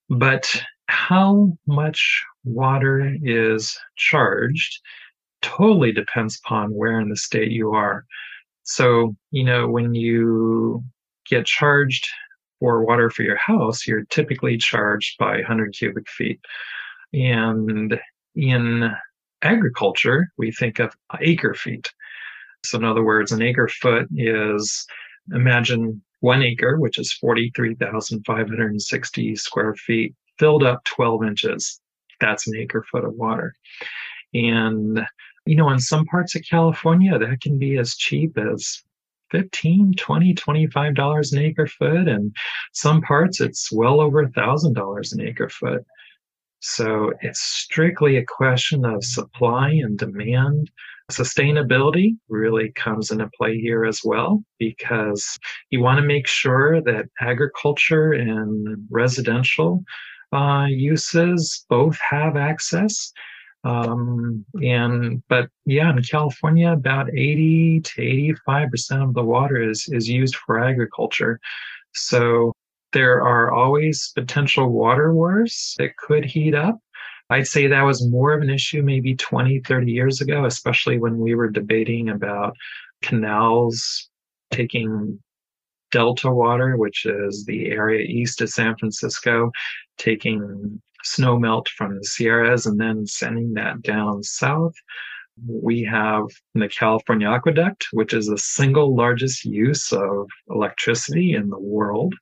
[0.09, 4.79] But how much water is charged
[5.41, 8.05] totally depends upon where in the state you are.
[8.63, 10.83] So, you know, when you
[11.29, 12.07] get charged
[12.59, 16.39] for water for your house, you're typically charged by 100 cubic feet.
[17.13, 17.99] And
[18.35, 18.91] in
[19.41, 21.91] agriculture, we think of acre feet.
[22.65, 24.85] So, in other words, an acre foot is
[25.33, 31.79] imagine one acre, which is 43,560 square feet, filled up 12 inches.
[32.19, 33.53] That's an acre foot of water.
[34.33, 35.05] And
[35.49, 38.83] you know, in some parts of California, that can be as cheap as
[39.31, 42.35] 15 20 25 dollars an acre foot and
[42.73, 45.83] some parts it's well over a thousand dollars an acre foot.
[46.59, 50.69] So it's strictly a question of supply and demand.
[51.11, 55.39] Sustainability really comes into play here as well because
[55.71, 59.83] you want to make sure that agriculture and residential
[60.31, 63.11] uh, uses both have access
[63.63, 69.87] um, and but yeah, in California, about 80 to 85 percent of the water is
[69.89, 71.39] is used for agriculture.
[71.93, 72.53] So
[72.93, 76.79] there are always potential water wars that could heat up.
[77.29, 81.19] I'd say that was more of an issue maybe 20, 30 years ago, especially when
[81.19, 82.55] we were debating about
[83.03, 84.09] canals
[84.51, 85.19] taking
[85.91, 89.51] delta water, which is the area east of San Francisco,
[89.97, 94.73] taking snow melt from the Sierras and then sending that down south.
[95.47, 101.59] We have the California Aqueduct, which is the single largest use of electricity in the
[101.59, 102.13] world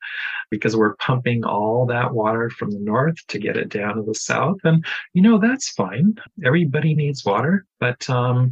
[0.51, 4.13] because we're pumping all that water from the north to get it down to the
[4.13, 4.57] south.
[4.63, 6.15] And, you know, that's fine.
[6.45, 7.65] Everybody needs water.
[7.79, 8.51] But um,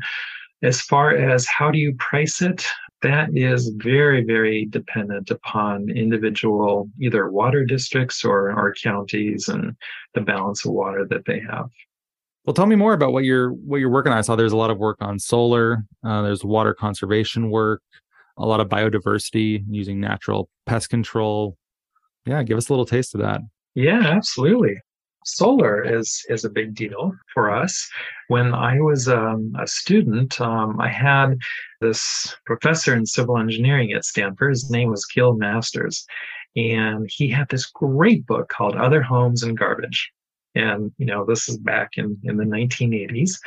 [0.63, 2.65] as far as how do you price it,
[3.05, 9.75] that is very, very dependent upon individual either water districts or, or counties and
[10.15, 11.69] the balance of water that they have.
[12.45, 14.17] Well, tell me more about what you're what you're working on.
[14.17, 15.83] I saw there's a lot of work on solar.
[16.03, 17.81] Uh, there's water conservation work,
[18.37, 21.57] a lot of biodiversity using natural pest control.
[22.25, 23.41] Yeah, give us a little taste of that.
[23.75, 24.77] Yeah, absolutely
[25.25, 27.89] solar is is a big deal for us.
[28.27, 31.37] When I was um, a student, um, I had
[31.85, 34.51] this professor in civil engineering at Stanford.
[34.51, 36.05] His name was Gil Masters,
[36.55, 40.11] and he had this great book called Other Homes and Garbage.
[40.55, 43.37] And you know, this is back in in the 1980s,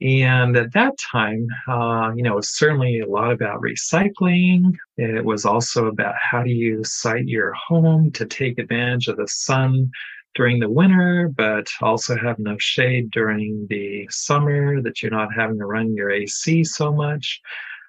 [0.00, 4.74] and at that time, uh, you know, it was certainly a lot about recycling.
[4.96, 9.28] It was also about how do you site your home to take advantage of the
[9.28, 9.90] sun
[10.36, 15.58] during the winter, but also have enough shade during the summer that you're not having
[15.58, 17.40] to run your AC so much.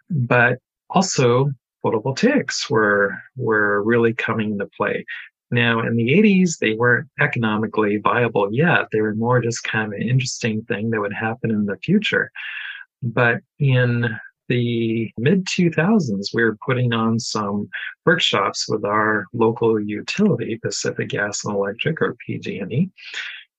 [0.09, 1.51] But also
[1.83, 5.05] photovoltaics were were really coming into play.
[5.49, 8.87] Now, in the 80s, they weren't economically viable yet.
[8.91, 12.31] They were more just kind of an interesting thing that would happen in the future.
[13.01, 14.09] But in
[14.49, 17.69] the mid 2000s, we were putting on some
[18.05, 22.89] workshops with our local utility, Pacific Gas and Electric or PG&E.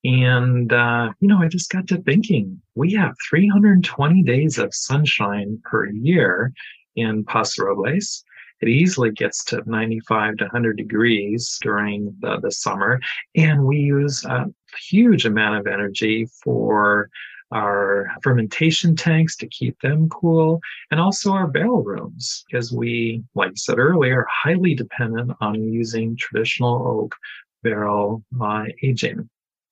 [0.04, 5.60] And, uh, you know, I just got to thinking we have 320 days of sunshine
[5.64, 6.52] per year
[6.94, 8.24] in Paso Robles.
[8.60, 13.00] it easily gets to 95 to 100 degrees during the, the summer.
[13.36, 14.46] And we use a
[14.88, 17.08] huge amount of energy for
[17.50, 23.50] our fermentation tanks to keep them cool, and also our barrel rooms, because we, like
[23.50, 27.14] I said earlier, are highly dependent on using traditional oak
[27.62, 29.28] barrel uh, aging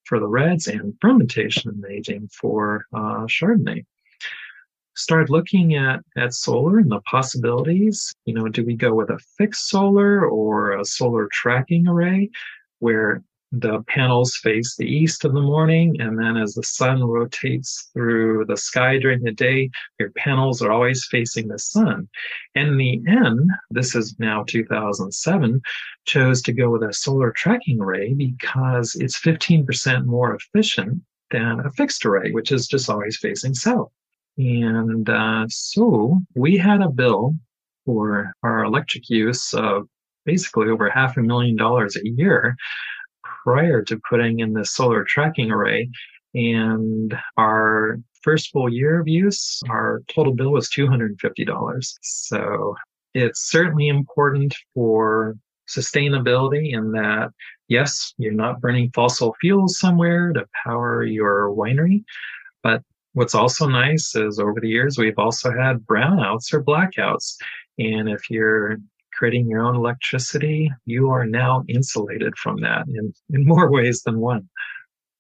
[0.07, 3.85] for the reds and fermentation and aging for uh, Chardonnay.
[4.95, 8.15] Started looking at, at solar and the possibilities.
[8.25, 12.31] You know, do we go with a fixed solar or a solar tracking array
[12.79, 13.23] where
[13.61, 18.45] the panels face the east in the morning, and then as the sun rotates through
[18.47, 22.09] the sky during the day, your panels are always facing the sun.
[22.55, 25.61] And the end, this is now 2007,
[26.05, 31.71] chose to go with a solar tracking array because it's 15% more efficient than a
[31.73, 33.91] fixed array, which is just always facing south.
[34.39, 37.35] And uh, so we had a bill
[37.85, 39.89] for our electric use of
[40.27, 42.57] basically over half a million dollars a year
[43.47, 45.89] prior to putting in the solar tracking array.
[46.35, 51.83] And our first full year of use, our total bill was $250.
[52.03, 52.75] So
[53.15, 55.37] it's certainly important for
[55.69, 57.31] sustainability in that,
[57.69, 62.03] yes, you're not burning fossil fuels somewhere to power your winery.
[62.65, 62.83] But
[63.13, 67.37] what's also nice is over the years, we've also had brownouts or blackouts.
[67.79, 68.79] And if you're
[69.17, 74.21] creating your own electricity, you are now insulated from that in, in more ways than
[74.21, 74.49] one.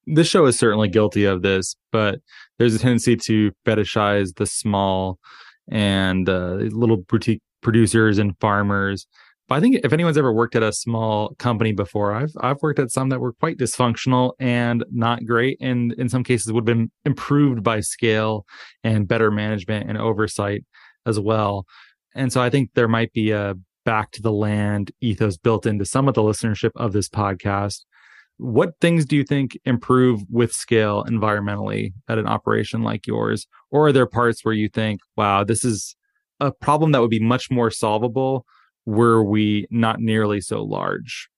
[0.06, 2.20] This show is certainly guilty of this, but
[2.58, 5.18] there's a tendency to fetishize the small
[5.68, 9.06] and uh, little boutique producers and farmers.
[9.48, 12.78] But I think if anyone's ever worked at a small company before, I've I've worked
[12.78, 16.76] at some that were quite dysfunctional and not great, and in some cases would have
[16.76, 18.44] been improved by scale
[18.82, 20.64] and better management and oversight
[21.04, 21.64] as well.
[22.14, 23.54] And so I think there might be a
[23.86, 27.84] back to the land ethos built into some of the listenership of this podcast.
[28.36, 33.46] What things do you think improve with scale environmentally at an operation like yours?
[33.70, 35.96] Or are there parts where you think, wow, this is
[36.40, 38.44] a problem that would be much more solvable
[38.84, 41.28] were we not nearly so large?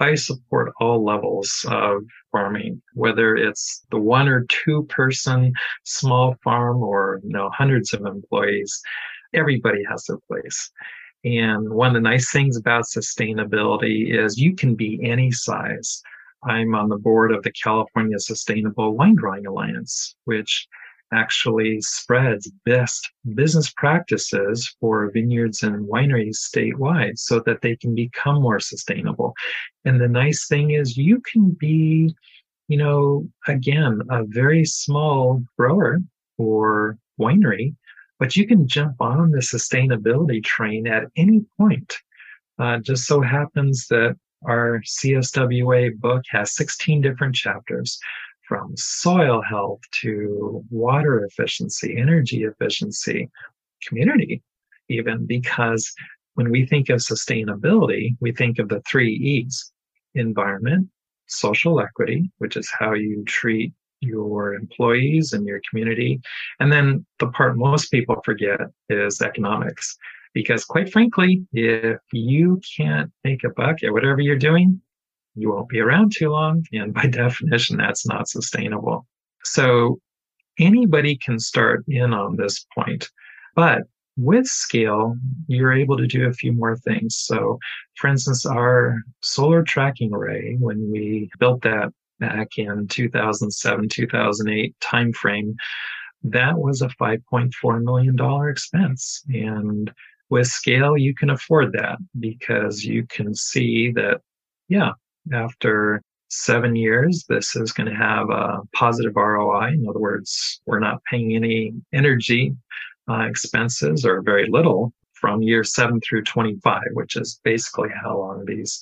[0.00, 5.52] I support all levels of farming, whether it's the one or two person
[5.84, 8.80] small farm or you know hundreds of employees.
[9.32, 10.70] Everybody has their place.
[11.24, 16.02] And one of the nice things about sustainability is you can be any size.
[16.44, 20.66] I'm on the board of the California Sustainable Wine Growing Alliance, which
[21.12, 28.42] actually spreads best business practices for vineyards and wineries statewide so that they can become
[28.42, 29.34] more sustainable.
[29.84, 32.14] And the nice thing is you can be,
[32.66, 36.00] you know, again, a very small grower
[36.38, 37.76] or winery
[38.18, 41.96] but you can jump on the sustainability train at any point.
[42.58, 47.98] Uh, just so happens that our CSWA book has 16 different chapters
[48.46, 53.30] from soil health to water efficiency, energy efficiency,
[53.86, 54.42] community,
[54.88, 55.92] even because
[56.34, 59.72] when we think of sustainability, we think of the three E's
[60.14, 60.88] environment,
[61.26, 66.20] social equity, which is how you treat your employees and your community.
[66.60, 69.96] And then the part most people forget is economics.
[70.34, 74.80] Because quite frankly, if you can't make a buck at whatever you're doing,
[75.34, 76.64] you won't be around too long.
[76.72, 79.06] And by definition, that's not sustainable.
[79.44, 80.00] So
[80.58, 83.08] anybody can start in on this point.
[83.54, 83.82] But
[84.16, 87.16] with scale, you're able to do a few more things.
[87.16, 87.58] So,
[87.96, 91.92] for instance, our solar tracking array, when we built that
[92.22, 95.54] back in 2007, 2008 timeframe,
[96.22, 99.24] that was a $5.4 million expense.
[99.28, 99.92] And
[100.30, 104.20] with scale, you can afford that because you can see that,
[104.68, 104.92] yeah,
[105.32, 109.72] after seven years, this is going to have a positive ROI.
[109.72, 112.54] In other words, we're not paying any energy
[113.10, 118.44] uh, expenses or very little from year seven through 25, which is basically how long
[118.46, 118.80] these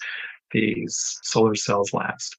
[0.52, 2.36] these solar cells last.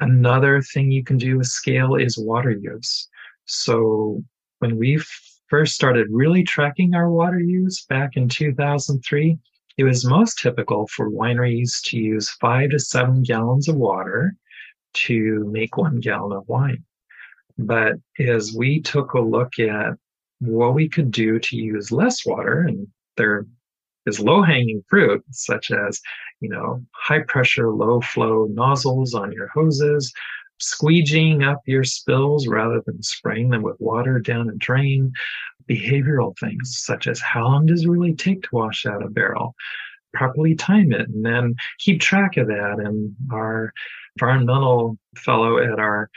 [0.00, 3.08] Another thing you can do with scale is water use.
[3.46, 4.22] So
[4.60, 5.02] when we
[5.48, 9.38] first started really tracking our water use back in 2003,
[9.76, 14.34] it was most typical for wineries to use five to seven gallons of water
[14.94, 16.84] to make one gallon of wine.
[17.56, 19.94] But as we took a look at
[20.40, 22.86] what we could do to use less water, and
[23.16, 23.46] there
[24.08, 26.00] is low hanging fruit, such as,
[26.40, 30.12] you know, high pressure, low flow nozzles on your hoses,
[30.60, 35.12] squeegeeing up your spills rather than spraying them with water down a drain,
[35.68, 39.54] behavioral things such as how long does it really take to wash out a barrel?
[40.14, 42.80] Properly time it and then keep track of that.
[42.82, 43.72] And our
[44.16, 46.10] environmental fellow at our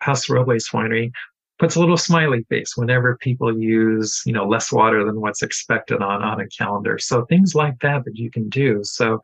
[0.00, 1.10] Paso Robles winery
[1.58, 6.02] puts a little smiley face whenever people use, you know, less water than what's expected
[6.02, 6.98] on, on a calendar.
[6.98, 8.80] So things like that that you can do.
[8.84, 9.20] So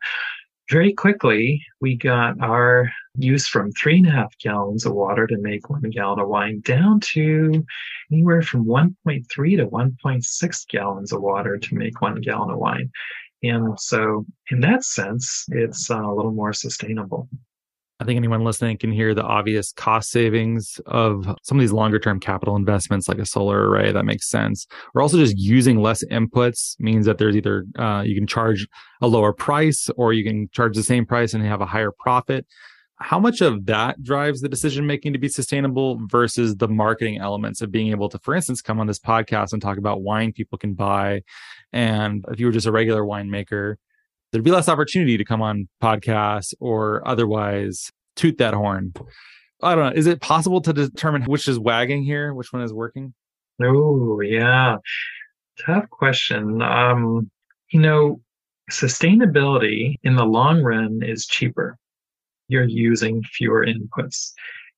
[0.69, 5.37] very quickly, we got our use from three and a half gallons of water to
[5.37, 7.63] make one gallon of wine down to
[8.11, 9.25] anywhere from 1.3
[9.57, 12.89] to 1.6 gallons of water to make one gallon of wine.
[13.43, 17.29] And so, in that sense, it's uh, a little more sustainable.
[17.99, 21.97] I think anyone listening can hear the obvious cost savings of some of these longer
[21.97, 23.93] term capital investments like a solar array.
[23.93, 24.67] That makes sense.
[24.93, 28.67] Or also just using less inputs means that there's either uh, you can charge
[29.01, 32.45] a lower price or you can charge the same price and have a higher profit.
[32.97, 37.61] How much of that drives the decision making to be sustainable versus the marketing elements
[37.61, 40.57] of being able to, for instance, come on this podcast and talk about wine people
[40.57, 41.23] can buy?
[41.73, 43.75] And if you were just a regular winemaker,
[44.35, 48.93] there'd be less opportunity to come on podcasts or otherwise toot that horn.
[49.63, 49.97] I don't know.
[49.97, 53.13] Is it possible to determine which is wagging here, which one is working?
[53.63, 54.75] Oh, yeah.
[55.65, 56.61] Tough question.
[56.61, 57.31] Um,
[57.71, 58.19] you know,
[58.69, 61.77] sustainability in the long run is cheaper.
[62.49, 64.33] You're using fewer inputs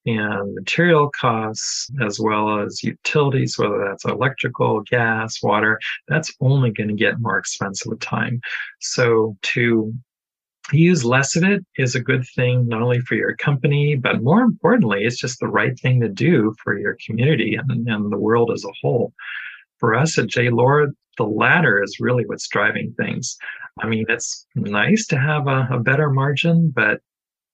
[0.07, 6.87] and material costs as well as utilities, whether that's electrical, gas, water, that's only going
[6.87, 8.39] to get more expensive with time.
[8.79, 9.93] So to
[10.71, 14.41] use less of it is a good thing, not only for your company, but more
[14.41, 18.51] importantly, it's just the right thing to do for your community and, and the world
[18.53, 19.13] as a whole.
[19.79, 20.49] For us at J.
[20.49, 20.87] Lohr,
[21.17, 23.37] the latter is really what's driving things.
[23.81, 27.01] I mean, it's nice to have a, a better margin, but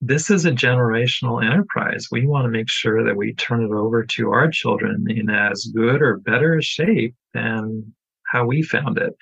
[0.06, 2.08] this is a generational enterprise.
[2.12, 5.72] We want to make sure that we turn it over to our children in as
[5.74, 7.94] good or better shape than
[8.28, 9.16] how we found it.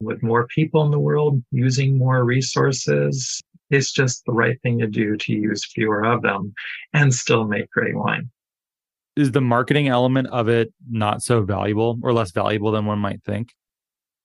[0.00, 4.86] With more people in the world using more resources, it's just the right thing to
[4.86, 6.54] do to use fewer of them
[6.92, 8.30] and still make great wine.
[9.16, 13.24] Is the marketing element of it not so valuable or less valuable than one might
[13.24, 13.48] think?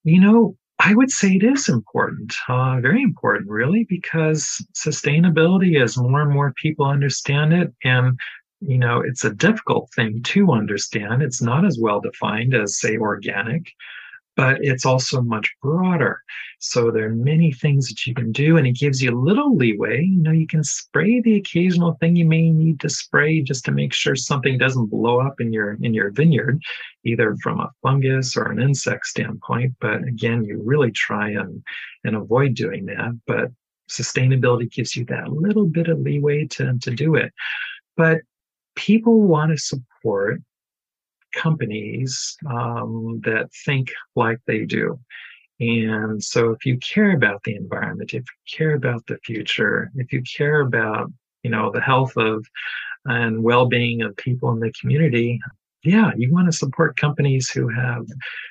[0.04, 5.98] You know, I would say it is important, uh, very important, really, because sustainability, as
[5.98, 8.18] more and more people understand it, and
[8.60, 11.22] you know, it's a difficult thing to understand.
[11.22, 13.70] It's not as well defined as, say, organic
[14.38, 16.22] but it's also much broader.
[16.60, 19.56] So there are many things that you can do and it gives you a little
[19.56, 20.04] leeway.
[20.04, 23.72] You know, you can spray the occasional thing you may need to spray just to
[23.72, 26.62] make sure something doesn't blow up in your in your vineyard,
[27.04, 29.74] either from a fungus or an insect standpoint.
[29.80, 31.60] But again, you really try and
[32.04, 33.18] and avoid doing that.
[33.26, 33.50] But
[33.90, 37.32] sustainability gives you that little bit of leeway to, to do it.
[37.96, 38.20] But
[38.76, 40.40] people want to support
[41.32, 44.98] companies um, that think like they do.
[45.60, 50.12] And so if you care about the environment, if you care about the future, if
[50.12, 51.10] you care about,
[51.42, 52.46] you know, the health of
[53.06, 55.40] and well-being of people in the community,
[55.82, 58.04] yeah, you want to support companies who have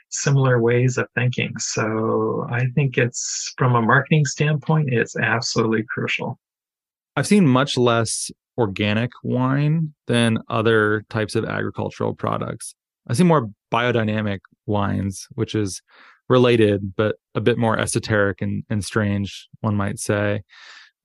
[0.09, 1.57] similar ways of thinking.
[1.59, 6.39] So I think it's from a marketing standpoint, it's absolutely crucial.
[7.15, 12.75] I've seen much less organic wine than other types of agricultural products.
[13.07, 15.81] I see more biodynamic wines, which is
[16.29, 20.41] related, but a bit more esoteric and, and strange, one might say.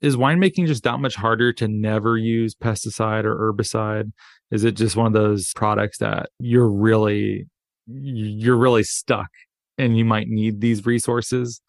[0.00, 4.10] Is winemaking just that much harder to never use pesticide or herbicide?
[4.50, 7.46] Is it just one of those products that you're really
[7.86, 9.28] you're really stuck
[9.78, 11.60] and you might need these resources?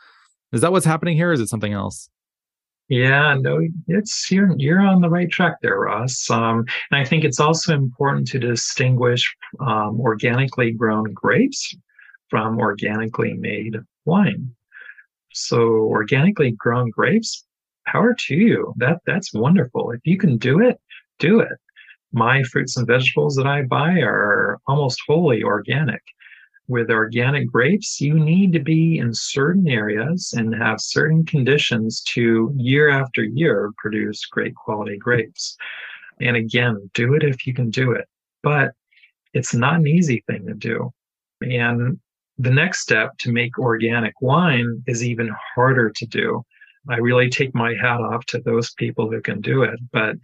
[0.52, 1.32] Is that what's happening here?
[1.32, 2.10] is it something else?
[2.90, 6.30] Yeah, no, it's you're you're on the right track there, Ross.
[6.30, 11.74] Um, and I think it's also important to distinguish um, organically grown grapes
[12.30, 14.52] from organically made wine.
[15.34, 17.46] So, organically grown grapes,
[17.88, 18.74] power to you.
[18.78, 19.92] That that's wonderful.
[19.92, 20.80] If you can do it,
[21.20, 21.58] do it.
[22.12, 26.02] My fruits and vegetables that I buy are almost wholly organic
[26.68, 32.54] with organic grapes, you need to be in certain areas and have certain conditions to
[32.56, 35.58] year after year produce great quality grapes.
[36.22, 38.08] And again, do it if you can do it.
[38.44, 38.72] But
[39.34, 40.92] it's not an easy thing to do.
[41.42, 42.00] And
[42.38, 46.44] the next step to make organic wine is even harder to do.
[46.90, 49.80] I really take my hat off to those people who can do it.
[49.92, 50.16] But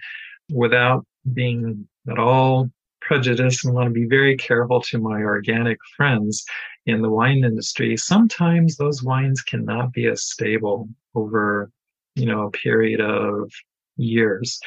[0.52, 2.70] without being at all
[3.10, 6.46] prejudice and want to be very careful to my organic friends
[6.86, 7.98] in the wine industry.
[7.98, 11.72] Sometimes those wines cannot be as stable over,
[12.14, 13.52] you know, a period of
[13.98, 14.60] years.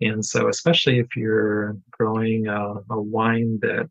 [0.00, 3.90] And so, especially if you're growing a, a wine that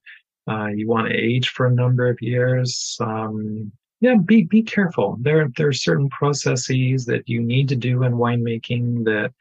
[0.49, 5.17] uh, you want to age for a number of years, um, yeah, be be careful.
[5.19, 9.33] There there are certain processes that you need to do in winemaking that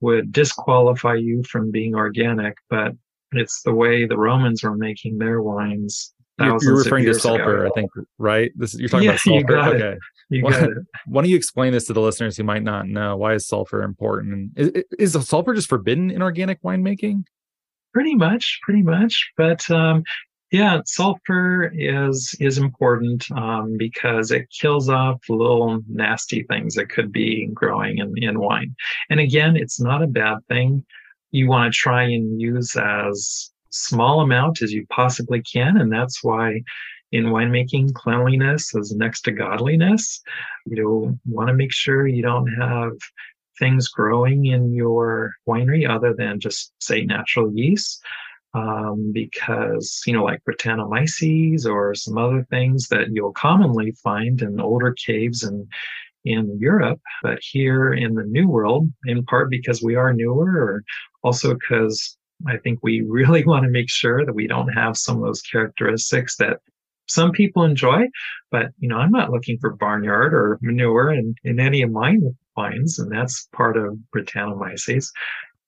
[0.00, 2.92] would disqualify you from being organic, but
[3.32, 6.12] it's the way the Romans were making their wines.
[6.38, 7.72] You're, you're referring to sulfur, ago.
[7.74, 8.52] I think, right?
[8.56, 9.58] This you're talking yeah, about sulfur.
[9.58, 9.92] okay.
[9.92, 9.98] It.
[10.28, 10.78] You why, got it.
[11.06, 13.16] why don't you explain this to the listeners who might not know?
[13.16, 14.52] Why is sulfur important?
[14.56, 17.24] Is, is sulfur just forbidden in organic winemaking?
[17.94, 19.30] Pretty much, pretty much.
[19.38, 20.02] But um,
[20.52, 27.10] yeah, sulfur is is important um, because it kills off little nasty things that could
[27.10, 28.74] be growing in, in wine.
[29.10, 30.84] And again, it's not a bad thing.
[31.30, 36.22] You want to try and use as small amount as you possibly can, and that's
[36.22, 36.62] why
[37.12, 40.20] in winemaking, cleanliness is next to godliness.
[40.66, 42.92] You want to make sure you don't have
[43.58, 48.02] things growing in your winery other than just say natural yeast
[48.54, 54.60] um, because you know like Brettanomyces or some other things that you'll commonly find in
[54.60, 55.66] older caves and
[56.24, 60.82] in Europe, but here in the New World, in part because we are newer, or
[61.26, 62.16] also because
[62.46, 65.42] I think we really want to make sure that we don't have some of those
[65.42, 66.58] characteristics that
[67.08, 68.04] some people enjoy.
[68.50, 72.16] But you know, I'm not looking for barnyard or manure in, in any of my
[72.56, 75.08] wines, and that's part of Brettanomyces.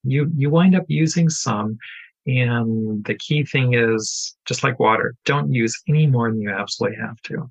[0.05, 1.79] You you wind up using some
[2.27, 6.99] and the key thing is just like water, don't use any more than you absolutely
[6.99, 7.51] have to.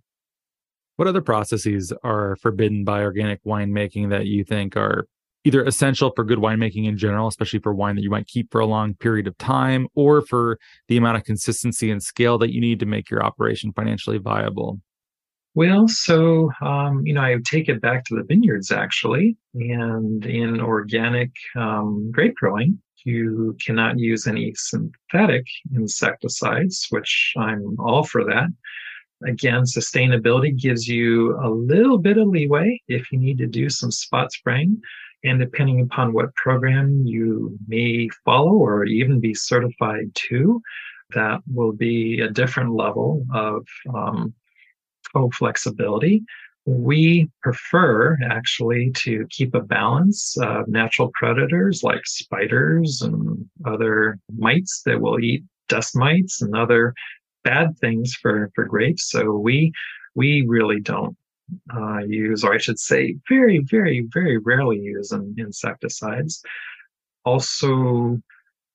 [0.97, 5.07] What other processes are forbidden by organic winemaking that you think are
[5.47, 8.59] either essential for good winemaking in general, especially for wine that you might keep for
[8.59, 12.59] a long period of time, or for the amount of consistency and scale that you
[12.59, 14.81] need to make your operation financially viable?
[15.55, 19.37] Well, so, um, you know, I take it back to the vineyards actually.
[19.55, 28.03] And in organic um, grape growing, you cannot use any synthetic insecticides, which I'm all
[28.03, 28.49] for that.
[29.27, 33.89] Again, sustainability gives you a little bit of leeway if you need to do some
[33.89, 34.79] spot spraying.
[35.27, 40.61] And depending upon what program you may follow or even be certified to,
[41.13, 44.33] that will be a different level of um,
[45.33, 46.23] flexibility.
[46.65, 54.81] We prefer actually to keep a balance of natural predators like spiders and other mites
[54.85, 56.93] that will eat dust mites and other
[57.43, 59.09] bad things for, for grapes.
[59.09, 59.71] So we,
[60.15, 61.15] we really don't
[61.75, 66.41] uh, use, or I should say, very, very, very rarely use insecticides.
[67.25, 68.19] Also,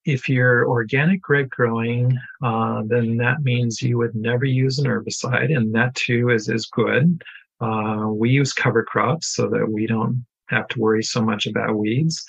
[0.05, 5.55] if you're organic grape growing, uh, then that means you would never use an herbicide,
[5.57, 7.23] and that too is is good.
[7.61, 11.79] Uh, we use cover crops so that we don't have to worry so much about
[11.79, 12.25] weeds.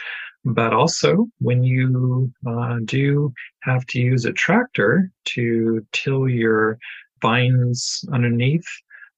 [0.46, 6.78] But also, when you uh, do have to use a tractor to till your
[7.22, 8.68] vines underneath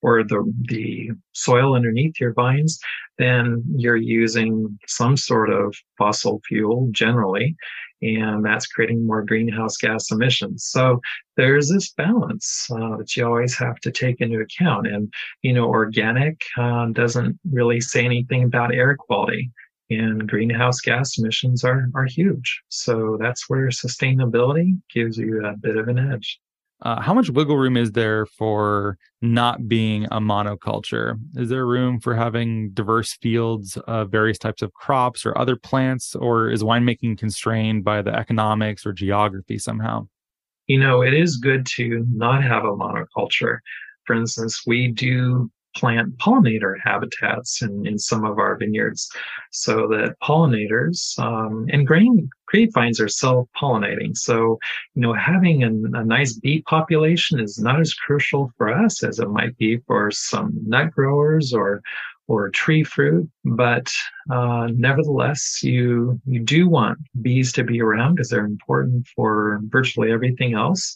[0.06, 2.80] or the, the soil underneath your vines,
[3.18, 7.56] then you're using some sort of fossil fuel generally
[8.02, 10.66] and that's creating more greenhouse gas emissions.
[10.66, 11.00] So
[11.38, 14.88] there's this balance uh, that you always have to take into account.
[14.88, 19.52] And, you know, organic uh, doesn't really say anything about air quality.
[19.90, 22.62] And greenhouse gas emissions are, are huge.
[22.70, 26.40] So that's where sustainability gives you a bit of an edge.
[26.82, 31.18] Uh, how much wiggle room is there for not being a monoculture?
[31.36, 36.16] Is there room for having diverse fields of various types of crops or other plants,
[36.16, 40.08] or is winemaking constrained by the economics or geography somehow?
[40.68, 43.60] You know, it is good to not have a monoculture.
[44.04, 49.10] For instance, we do plant pollinator habitats in, in some of our vineyards
[49.52, 54.16] so that pollinators um, and grain grapevines are self-pollinating.
[54.16, 54.60] So
[54.96, 55.68] you know having a,
[56.00, 60.12] a, nice bee population is not as crucial for us as it might be for
[60.12, 61.82] some nut growers or
[62.28, 63.92] or tree fruit but
[64.32, 70.12] uh, nevertheless you you do want bees to be around because they're important for virtually
[70.12, 70.96] everything else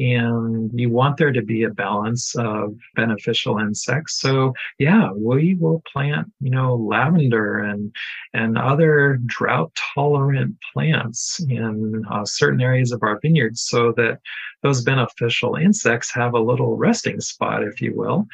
[0.00, 4.18] and you want there to be a balance of beneficial insects.
[4.18, 7.94] So yeah, we will plant, you know, lavender and
[8.32, 14.20] and other drought tolerant plants in uh, certain areas of our vineyards so that
[14.62, 18.26] those beneficial insects have a little resting spot, if you will.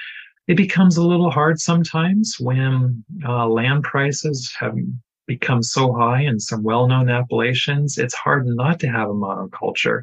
[0.46, 4.76] It becomes a little hard sometimes when uh, land prices have
[5.26, 7.98] become so high in some well-known appellations.
[7.98, 10.02] It's hard not to have a monoculture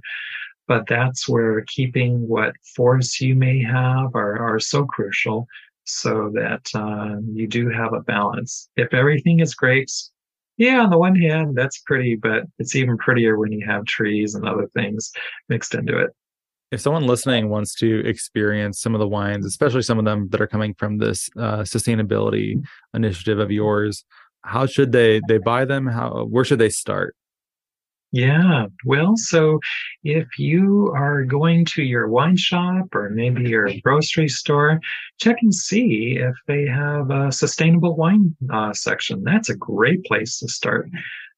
[0.67, 5.47] but that's where keeping what forests you may have are, are so crucial
[5.85, 8.69] so that uh, you do have a balance.
[8.77, 10.11] If everything is grapes,
[10.57, 14.35] Yeah, on the one hand, that's pretty, but it's even prettier when you have trees
[14.35, 15.11] and other things
[15.49, 16.11] mixed into it.
[16.71, 20.41] If someone listening wants to experience some of the wines, especially some of them that
[20.41, 24.05] are coming from this uh, sustainability initiative of yours,
[24.43, 25.87] how should they they buy them?
[25.87, 27.15] How where should they start?
[28.15, 29.59] Yeah, well, so
[30.03, 34.79] if you are going to your wine shop or maybe your grocery store,
[35.19, 39.23] check and see if they have a sustainable wine uh, section.
[39.23, 40.91] That's a great place to start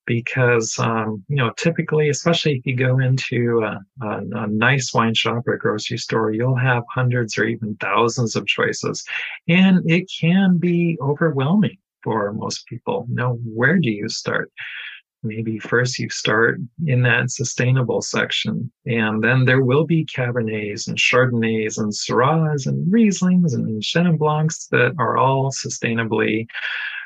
[0.06, 5.14] because, um, you know, typically, especially if you go into a, a, a nice wine
[5.16, 9.06] shop or grocery store, you'll have hundreds or even thousands of choices,
[9.48, 13.06] and it can be overwhelming for most people.
[13.10, 14.52] Now, where do you start?
[15.26, 20.98] Maybe first you start in that sustainable section and then there will be cabernets and
[20.98, 26.48] chardonnays and syrahs and rieslings and chenin blancs that are all sustainably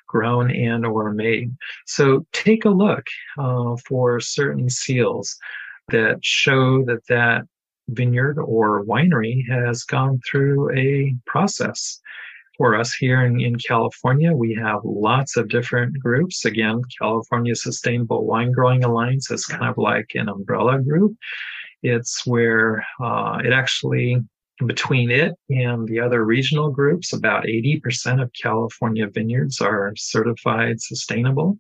[0.10, 1.56] grown and or made.
[1.86, 3.06] So take a look
[3.38, 5.38] uh, for certain seals
[5.90, 7.44] that show that that
[7.90, 12.00] vineyard or winery has gone through a process
[12.60, 16.44] for us here in, in California, we have lots of different groups.
[16.44, 21.16] Again, California Sustainable Wine Growing Alliance is kind of like an umbrella group.
[21.84, 24.18] It's where uh, it actually,
[24.68, 31.58] between it and the other regional groups, about 80% of California vineyards are certified sustainable.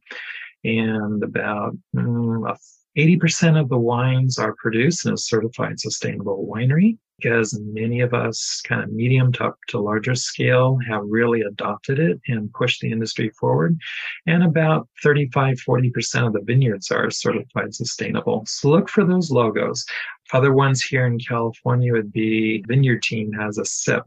[0.65, 2.57] And about mm,
[2.97, 8.61] 80% of the wines are produced in a certified sustainable winery because many of us
[8.65, 13.29] kind of medium to, to larger scale have really adopted it and pushed the industry
[13.39, 13.77] forward.
[14.25, 18.43] And about 35, 40% of the vineyards are certified sustainable.
[18.47, 19.85] So look for those logos.
[20.33, 24.03] Other ones here in California would be Vineyard Team has a SIP,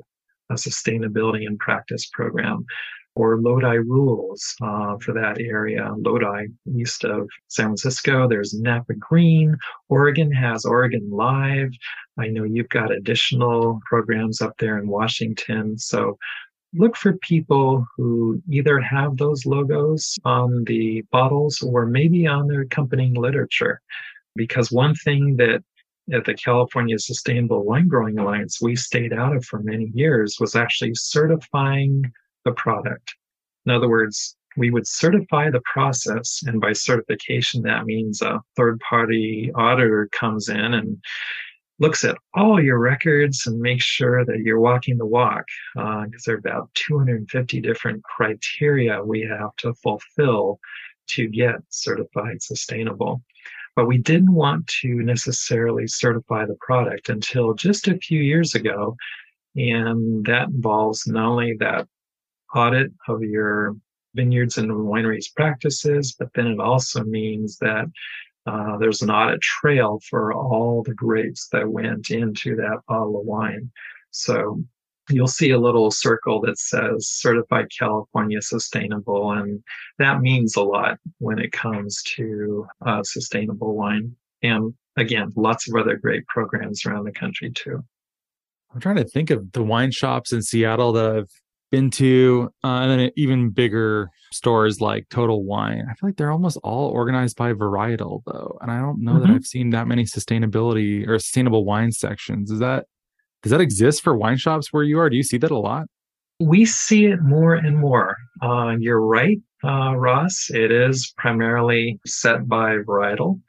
[0.50, 2.64] a sustainability and practice program
[3.14, 5.92] or Lodi rules uh, for that area.
[5.98, 6.46] Lodi,
[6.76, 9.56] east of San Francisco, there's Napa Green.
[9.88, 11.70] Oregon has Oregon Live.
[12.18, 15.78] I know you've got additional programs up there in Washington.
[15.78, 16.16] So
[16.74, 22.62] look for people who either have those logos on the bottles or maybe on their
[22.62, 23.80] accompanying literature.
[24.34, 25.62] Because one thing that
[26.12, 30.56] at the California Sustainable Wine Growing Alliance we stayed out of for many years was
[30.56, 32.10] actually certifying
[32.44, 33.14] the product.
[33.66, 36.42] In other words, we would certify the process.
[36.46, 40.98] And by certification, that means a third party auditor comes in and
[41.78, 45.44] looks at all your records and makes sure that you're walking the walk.
[45.74, 50.60] Because uh, there are about 250 different criteria we have to fulfill
[51.08, 53.22] to get certified sustainable.
[53.74, 58.96] But we didn't want to necessarily certify the product until just a few years ago.
[59.56, 61.88] And that involves not only that
[62.54, 63.76] audit of your
[64.14, 67.86] vineyards and wineries practices, but then it also means that
[68.46, 73.26] uh, there's an audit trail for all the grapes that went into that bottle of
[73.26, 73.70] wine.
[74.10, 74.62] So
[75.08, 79.32] you'll see a little circle that says certified California sustainable.
[79.32, 79.62] And
[79.98, 84.14] that means a lot when it comes to uh, sustainable wine.
[84.42, 87.84] And again, lots of other great programs around the country too.
[88.74, 91.28] I'm trying to think of the wine shops in Seattle that have
[91.72, 95.84] been to, uh, and then even bigger stores like Total Wine.
[95.90, 99.22] I feel like they're almost all organized by varietal though, and I don't know mm-hmm.
[99.22, 102.52] that I've seen that many sustainability or sustainable wine sections.
[102.52, 102.86] Is that
[103.42, 105.10] does that exist for wine shops where you are?
[105.10, 105.86] Do you see that a lot?
[106.38, 108.16] We see it more and more.
[108.40, 110.48] Uh, you're right, uh, Ross.
[110.50, 113.40] It is primarily set by varietal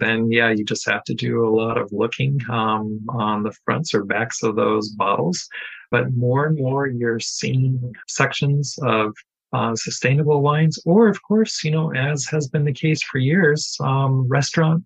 [0.00, 3.94] then yeah, you just have to do a lot of looking um, on the fronts
[3.94, 5.48] or backs of those bottles.
[5.90, 9.14] But more and more, you're seeing sections of
[9.52, 13.76] uh, sustainable wines, or of course, you know, as has been the case for years,
[13.80, 14.84] um, restaurant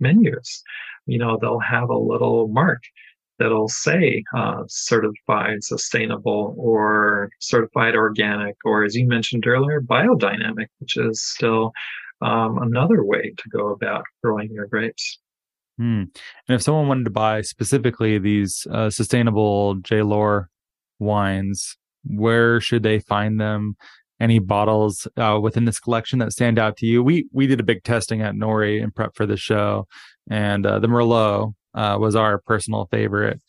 [0.00, 0.62] menus.
[1.06, 2.82] You know, they'll have a little mark
[3.38, 10.96] that'll say uh, certified sustainable or certified organic, or as you mentioned earlier, biodynamic, which
[10.96, 11.72] is still
[12.20, 15.18] um, another way to go about growing your grapes.
[15.78, 16.02] Hmm.
[16.48, 20.02] And if someone wanted to buy specifically these uh, sustainable J.
[20.02, 20.50] Lohr
[20.98, 23.76] wines, where should they find them?
[24.20, 27.04] Any bottles uh, within this collection that stand out to you?
[27.04, 29.86] We we did a big testing at Nori in prep for the show,
[30.28, 33.40] and uh, the Merlot uh, was our personal favorite.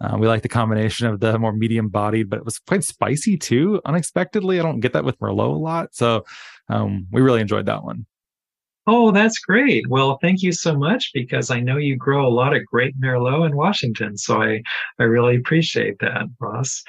[0.00, 3.36] Uh, we like the combination of the more medium bodied, but it was quite spicy
[3.36, 3.82] too.
[3.84, 6.24] Unexpectedly, I don't get that with Merlot a lot, so
[6.70, 8.06] um, we really enjoyed that one.
[8.86, 9.88] Oh, that's great.
[9.88, 13.46] Well, thank you so much because I know you grow a lot of great Merlot
[13.46, 14.16] in Washington.
[14.18, 14.62] So I,
[14.98, 16.82] I really appreciate that, Ross.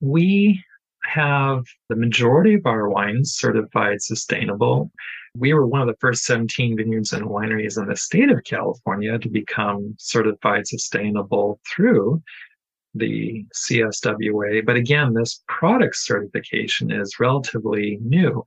[0.00, 0.62] We
[1.04, 4.90] have the majority of our wines certified sustainable.
[5.36, 9.18] We were one of the first 17 vineyards and wineries in the state of California
[9.18, 12.22] to become certified sustainable through
[12.98, 14.64] the CSWA.
[14.64, 18.44] But again, this product certification is relatively new.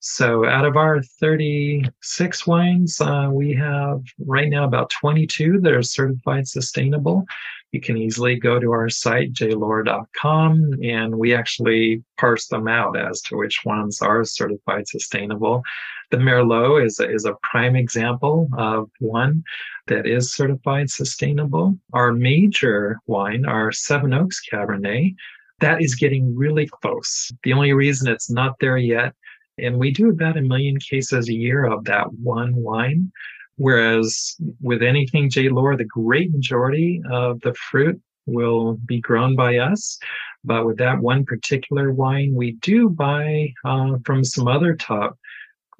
[0.00, 5.82] So out of our 36 wines, uh, we have right now about 22 that are
[5.82, 7.24] certified sustainable.
[7.72, 13.20] You can easily go to our site, jlohr.com, and we actually parse them out as
[13.22, 15.62] to which ones are certified sustainable.
[16.10, 19.44] The Merlot is a, is a prime example of one
[19.86, 21.78] that is certified sustainable.
[21.92, 25.14] Our major wine, our Seven Oaks Cabernet,
[25.60, 27.30] that is getting really close.
[27.44, 29.14] The only reason it's not there yet,
[29.58, 33.12] and we do about a million cases a year of that one wine.
[33.56, 35.50] Whereas with anything J.
[35.50, 39.98] Lohr, the great majority of the fruit will be grown by us.
[40.44, 45.18] But with that one particular wine, we do buy uh, from some other top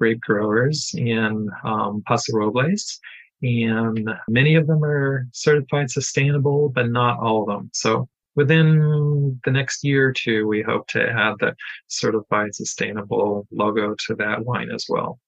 [0.01, 2.99] grape growers in um, Paso Robles.
[3.43, 7.69] And many of them are certified sustainable, but not all of them.
[7.73, 11.55] So within the next year or two, we hope to add the
[11.87, 15.19] certified sustainable logo to that wine as well.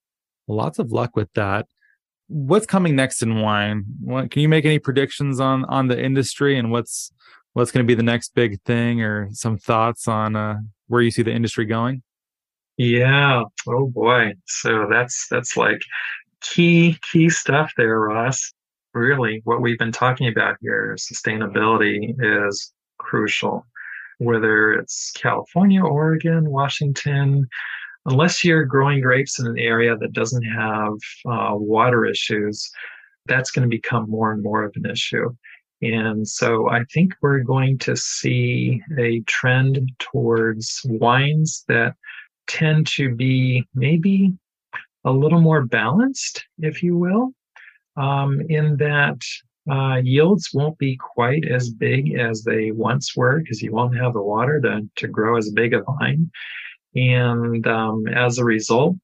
[0.48, 1.68] Lots of luck with that.
[2.28, 3.86] What's coming next in wine?
[4.02, 7.12] What, can you make any predictions on on the industry and what's
[7.54, 10.56] what's going to be the next big thing, or some thoughts on uh,
[10.88, 12.02] where you see the industry going?
[12.78, 13.44] Yeah.
[13.68, 14.34] Oh boy.
[14.48, 15.82] So that's that's like
[16.42, 18.54] key key stuff there, Ross.
[18.94, 23.66] Really, what we've been talking about here, sustainability is crucial.
[24.20, 27.48] Whether it's California, Oregon, Washington,
[28.06, 30.94] unless you're growing grapes in an area that doesn't have
[31.26, 32.70] uh, water issues,
[33.28, 35.30] that's going to become more and more of an issue.
[35.82, 41.96] And so I think we're going to see a trend towards wines that
[42.48, 44.34] tend to be maybe
[45.06, 47.34] a little more balanced, if you will,
[47.98, 49.20] um, in that
[49.70, 54.14] uh, yields won't be quite as big as they once were because you won't have
[54.14, 56.30] the water to, to grow as big a vine.
[56.96, 58.96] And um, as a result,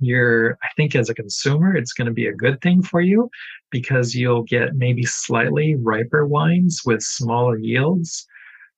[0.00, 3.30] you're, I think as a consumer, it's going to be a good thing for you
[3.70, 8.26] because you'll get maybe slightly riper wines with smaller yields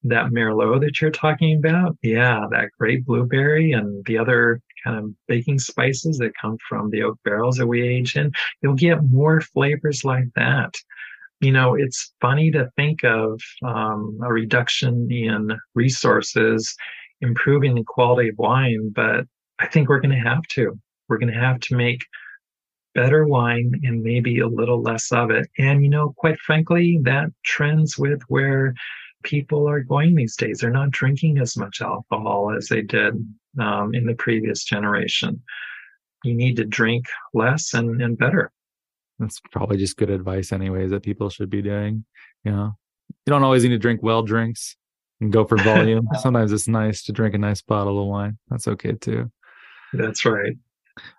[0.05, 5.11] that Merlot that you're talking about, yeah, that great blueberry and the other kind of
[5.27, 8.31] baking spices that come from the oak barrels that we age in,
[8.63, 10.75] you'll get more flavors like that.
[11.41, 16.75] You know, it's funny to think of um, a reduction in resources,
[17.21, 19.25] improving the quality of wine, but
[19.59, 20.79] I think we're going to have to.
[21.09, 22.03] We're going to have to make
[22.95, 25.49] better wine and maybe a little less of it.
[25.59, 28.75] And, you know, quite frankly, that trends with where
[29.25, 30.59] people are going these days.
[30.59, 33.15] They're not drinking as much alcohol as they did
[33.61, 35.43] um, in the previous generation.
[36.23, 38.53] You need to drink less and, and better.
[39.19, 42.05] That's probably just good advice, anyways, that people should be doing.
[42.45, 42.77] You know,
[43.27, 44.77] you don't always need to drink well drinks
[45.21, 46.09] and go for volume.
[46.21, 48.39] Sometimes it's nice to drink a nice bottle of wine.
[48.49, 49.31] That's okay too.
[49.93, 50.57] That's right.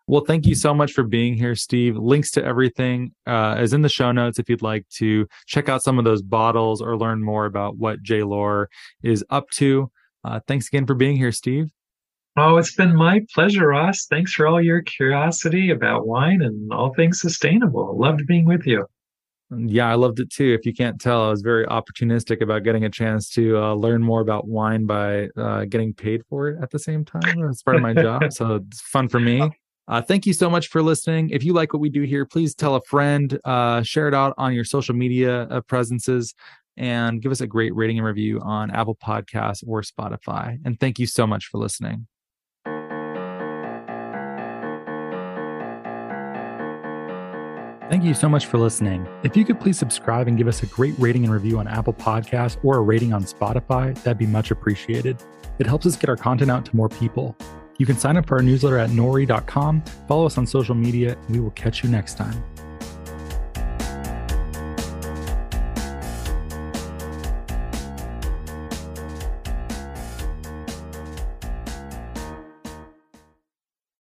[0.07, 1.97] Well, thank you so much for being here, Steve.
[1.97, 5.83] Links to everything uh, is in the show notes if you'd like to check out
[5.83, 8.23] some of those bottles or learn more about what J.
[8.23, 8.69] Lohr
[9.03, 9.91] is up to.
[10.23, 11.71] Uh, thanks again for being here, Steve.
[12.37, 14.07] Oh, it's been my pleasure, Ross.
[14.09, 17.97] Thanks for all your curiosity about wine and all things sustainable.
[17.97, 18.85] Loved being with you.
[19.55, 20.55] Yeah, I loved it too.
[20.59, 24.01] If you can't tell, I was very opportunistic about getting a chance to uh, learn
[24.01, 27.21] more about wine by uh, getting paid for it at the same time.
[27.49, 28.33] It's part of my job.
[28.33, 29.49] So it's fun for me.
[29.87, 31.29] Uh, thank you so much for listening.
[31.29, 34.33] If you like what we do here, please tell a friend, uh, share it out
[34.37, 36.33] on your social media uh, presences,
[36.77, 40.57] and give us a great rating and review on Apple Podcasts or Spotify.
[40.65, 42.07] And thank you so much for listening.
[47.87, 49.07] Thank you so much for listening.
[49.23, 51.93] If you could please subscribe and give us a great rating and review on Apple
[51.93, 55.21] Podcasts or a rating on Spotify, that'd be much appreciated.
[55.59, 57.37] It helps us get our content out to more people.
[57.77, 61.35] You can sign up for our newsletter at nori.com, follow us on social media, and
[61.35, 62.43] we will catch you next time.